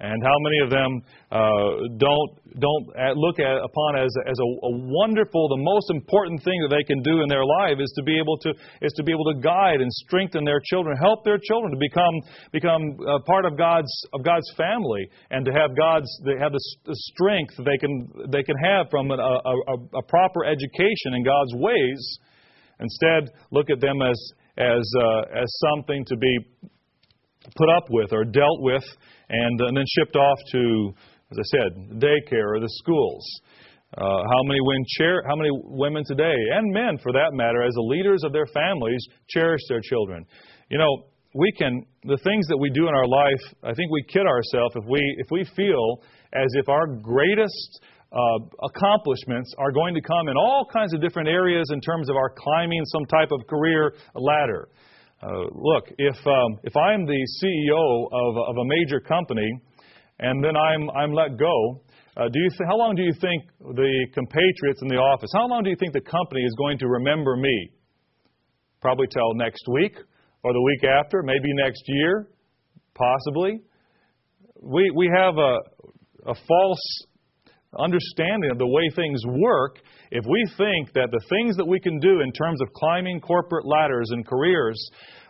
[0.04, 0.92] And how many of them
[1.32, 2.86] uh, don't don't
[3.16, 7.02] look at upon as as a, a, wonderful, the most important thing that they can
[7.02, 8.52] do in their life is to be able to
[8.84, 12.16] is to be able to guide and strengthen their children, help their children to become
[12.52, 17.00] become part of God's of God's family, and to have God's they have the, the
[17.16, 22.20] strength they can they can have from a, a, a proper education in God's ways.
[22.82, 24.20] Instead, look at them as
[24.58, 26.38] as uh, as something to be
[27.56, 28.84] put up with or dealt with
[29.30, 30.94] and, and then shipped off to,
[31.32, 33.24] as I said, daycare or the schools.
[33.96, 37.74] Uh, how many women cher- how many women today and men for that matter as
[37.76, 40.26] the leaders of their families cherish their children
[40.72, 44.04] you know we can the things that we do in our life i think we
[44.10, 46.02] kid ourselves if we if we feel
[46.34, 47.82] as if our greatest
[48.12, 52.16] uh, accomplishments are going to come in all kinds of different areas in terms of
[52.16, 54.70] our climbing some type of career ladder
[55.24, 59.50] uh, look, if um, if I'm the CEO of, of a major company,
[60.20, 61.82] and then I'm I'm let go,
[62.18, 65.32] uh, do you th- how long do you think the compatriots in the office?
[65.34, 67.70] How long do you think the company is going to remember me?
[68.82, 69.96] Probably till next week
[70.44, 72.28] or the week after, maybe next year,
[72.94, 73.62] possibly.
[74.62, 75.58] We we have a
[76.26, 77.06] a false
[77.80, 79.80] understanding of the way things work
[80.12, 83.66] if we think that the things that we can do in terms of climbing corporate
[83.66, 84.80] ladders and careers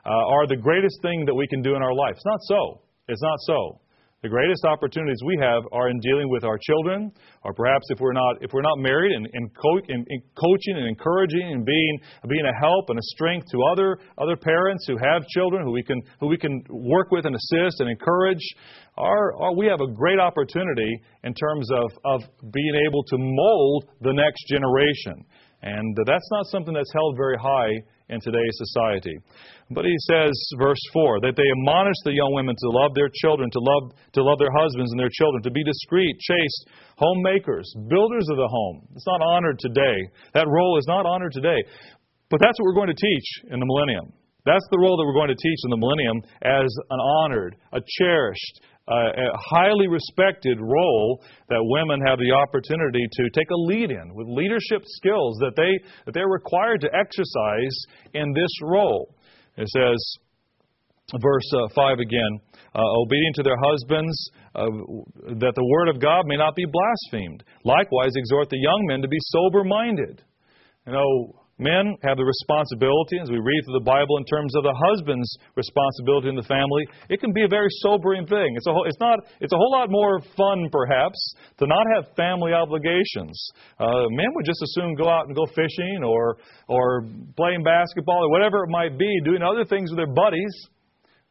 [0.06, 2.16] uh, are the greatest thing that we can do in our life.
[2.16, 2.82] It's not so.
[3.08, 3.80] It's not so.
[4.24, 7.12] The greatest opportunities we have are in dealing with our children,
[7.44, 10.78] or perhaps if we're not if we're not married, and in, co- in, in coaching
[10.78, 12.00] and encouraging and being
[12.30, 15.84] being a help and a strength to other other parents who have children who we
[15.84, 18.40] can who we can work with and assist and encourage.
[18.96, 22.22] Our, our, we have a great opportunity in terms of, of
[22.54, 25.26] being able to mold the next generation.
[25.64, 27.72] And that's not something that's held very high
[28.10, 29.16] in today's society.
[29.72, 33.50] But he says, verse 4, that they admonish the young women to love their children,
[33.52, 38.28] to love, to love their husbands and their children, to be discreet, chaste, homemakers, builders
[38.30, 38.88] of the home.
[38.96, 39.98] It's not honored today.
[40.34, 41.64] That role is not honored today.
[42.30, 44.12] But that's what we're going to teach in the millennium.
[44.46, 47.80] That's the role that we're going to teach in the millennium as an honored, a
[47.80, 54.14] cherished, a highly respected role that women have the opportunity to take a lead in
[54.14, 55.72] with leadership skills that they
[56.06, 57.78] that they're required to exercise
[58.14, 59.16] in this role.
[59.56, 60.18] It says,
[61.22, 62.40] verse uh, 5 again,
[62.76, 64.66] uh, obedient to their husbands, uh,
[65.40, 67.44] that the word of God may not be blasphemed.
[67.64, 70.24] Likewise, exhort the young men to be sober minded.
[70.88, 74.64] You know, men have the responsibility, as we read through the Bible, in terms of
[74.64, 76.84] the husband's responsibility in the family.
[77.10, 78.56] It can be a very sobering thing.
[78.58, 79.20] It's a whole, it's not.
[79.40, 81.18] It's a whole lot more fun, perhaps,
[81.60, 83.38] to not have family obligations.
[83.80, 86.38] Uh, men would just as soon go out and go fishing, or
[86.68, 87.06] or
[87.38, 90.54] playing basketball, or whatever it might be, doing other things with their buddies.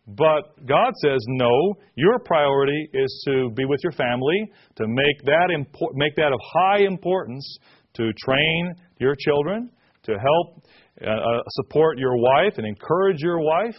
[0.07, 5.51] But God says, no, your priority is to be with your family, to make that,
[5.57, 7.47] impor- make that of high importance,
[7.95, 9.70] to train your children,
[10.05, 10.64] to help
[11.00, 13.78] uh, uh, support your wife and encourage your wife.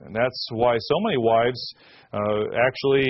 [0.00, 1.74] And that's why so many wives
[2.12, 2.18] uh,
[2.66, 3.06] actually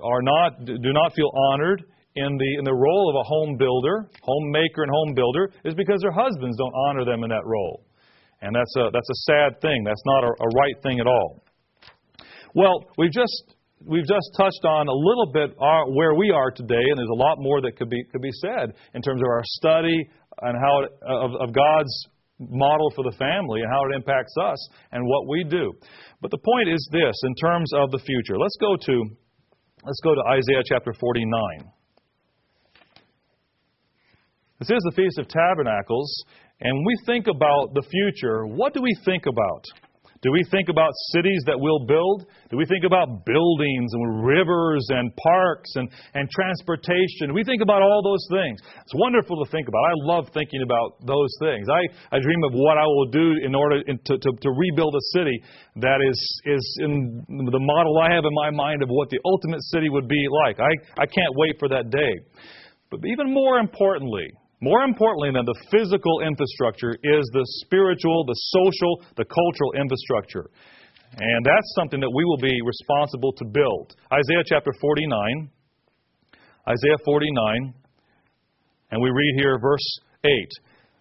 [0.00, 1.84] are not do not feel honored
[2.16, 6.00] in the in the role of a home builder, homemaker and home builder, is because
[6.02, 7.84] their husbands don't honor them in that role.
[8.42, 9.84] And that's a that's a sad thing.
[9.84, 11.42] That's not a, a right thing at all.
[12.54, 13.54] Well, we've just
[13.86, 17.22] we've just touched on a little bit our, where we are today, and there's a
[17.22, 20.08] lot more that could be could be said in terms of our study
[20.40, 21.92] and how it, of, of God's
[22.38, 24.58] model for the family and how it impacts us
[24.90, 25.72] and what we do.
[26.20, 28.38] But the point is this in terms of the future.
[28.38, 29.04] Let's go to
[29.84, 31.70] let's go to Isaiah chapter 49.
[34.58, 36.24] This is the Feast of Tabernacles,
[36.60, 39.64] and we think about the future, what do we think about?
[40.22, 42.30] Do we think about cities that we'll build?
[42.46, 47.34] Do we think about buildings and rivers and parks and, and transportation?
[47.34, 48.62] We think about all those things.
[48.62, 49.82] It's wonderful to think about.
[49.82, 51.66] I love thinking about those things.
[51.66, 55.04] I, I dream of what I will do in order to, to, to rebuild a
[55.10, 55.42] city
[55.82, 59.62] that is, is in the model I have in my mind of what the ultimate
[59.74, 60.60] city would be like.
[60.60, 62.14] I, I can't wait for that day.
[62.92, 64.30] But even more importantly,
[64.62, 70.48] more importantly than the physical infrastructure is the spiritual, the social, the cultural infrastructure.
[71.18, 73.92] And that's something that we will be responsible to build.
[74.08, 75.50] Isaiah chapter 49.
[76.68, 77.74] Isaiah 49.
[78.92, 79.84] And we read here verse
[80.24, 80.30] 8.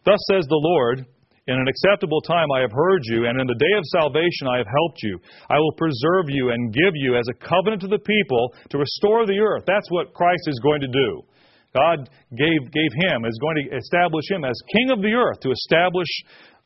[0.03, 1.05] Thus says the Lord,
[1.47, 4.57] in an acceptable time I have heard you, and in the day of salvation I
[4.57, 5.20] have helped you.
[5.49, 9.26] I will preserve you and give you as a covenant to the people to restore
[9.26, 9.64] the earth.
[9.68, 11.22] That's what Christ is going to do.
[11.76, 15.52] God gave, gave him, is going to establish him as king of the earth, to
[15.52, 16.10] establish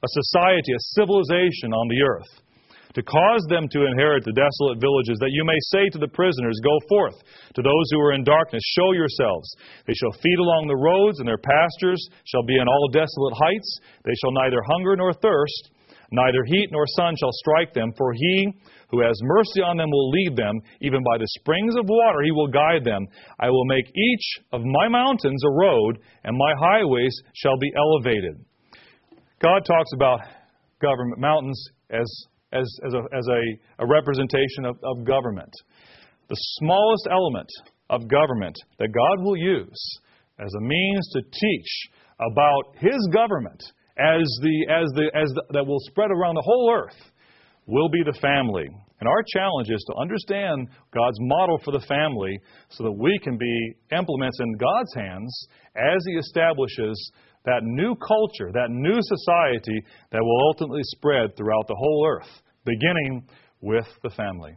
[0.02, 2.32] a society, a civilization on the earth,
[2.96, 6.58] to cause them to inherit the desolate villages, that you may say to the prisoners,
[6.64, 7.18] Go forth.
[7.56, 9.52] To those who are in darkness, show yourselves.
[9.86, 13.80] They shall feed along the roads, and their pastures shall be in all desolate heights.
[14.06, 15.75] They shall neither hunger nor thirst,
[16.12, 18.54] neither heat nor sun shall strike them, for he
[18.90, 20.60] who has mercy on them will lead them.
[20.82, 23.06] Even by the springs of water he will guide them.
[23.40, 28.44] I will make each of my mountains a road, and my highways shall be elevated.
[29.42, 30.20] God talks about
[30.82, 32.08] government mountains as,
[32.54, 35.52] as, as, a, as a, a representation of, of government.
[36.30, 37.50] The smallest element
[37.90, 40.00] of government that God will use
[40.40, 41.90] as a means to teach
[42.20, 43.62] about His government
[43.98, 46.98] as the, as the, as the, that will spread around the whole earth
[47.66, 48.68] will be the family.
[49.00, 52.40] And our challenge is to understand God's model for the family
[52.70, 57.12] so that we can be implements in God's hands as He establishes
[57.46, 63.28] that new culture, that new society that will ultimately spread throughout the whole earth, beginning
[63.62, 64.54] with the family.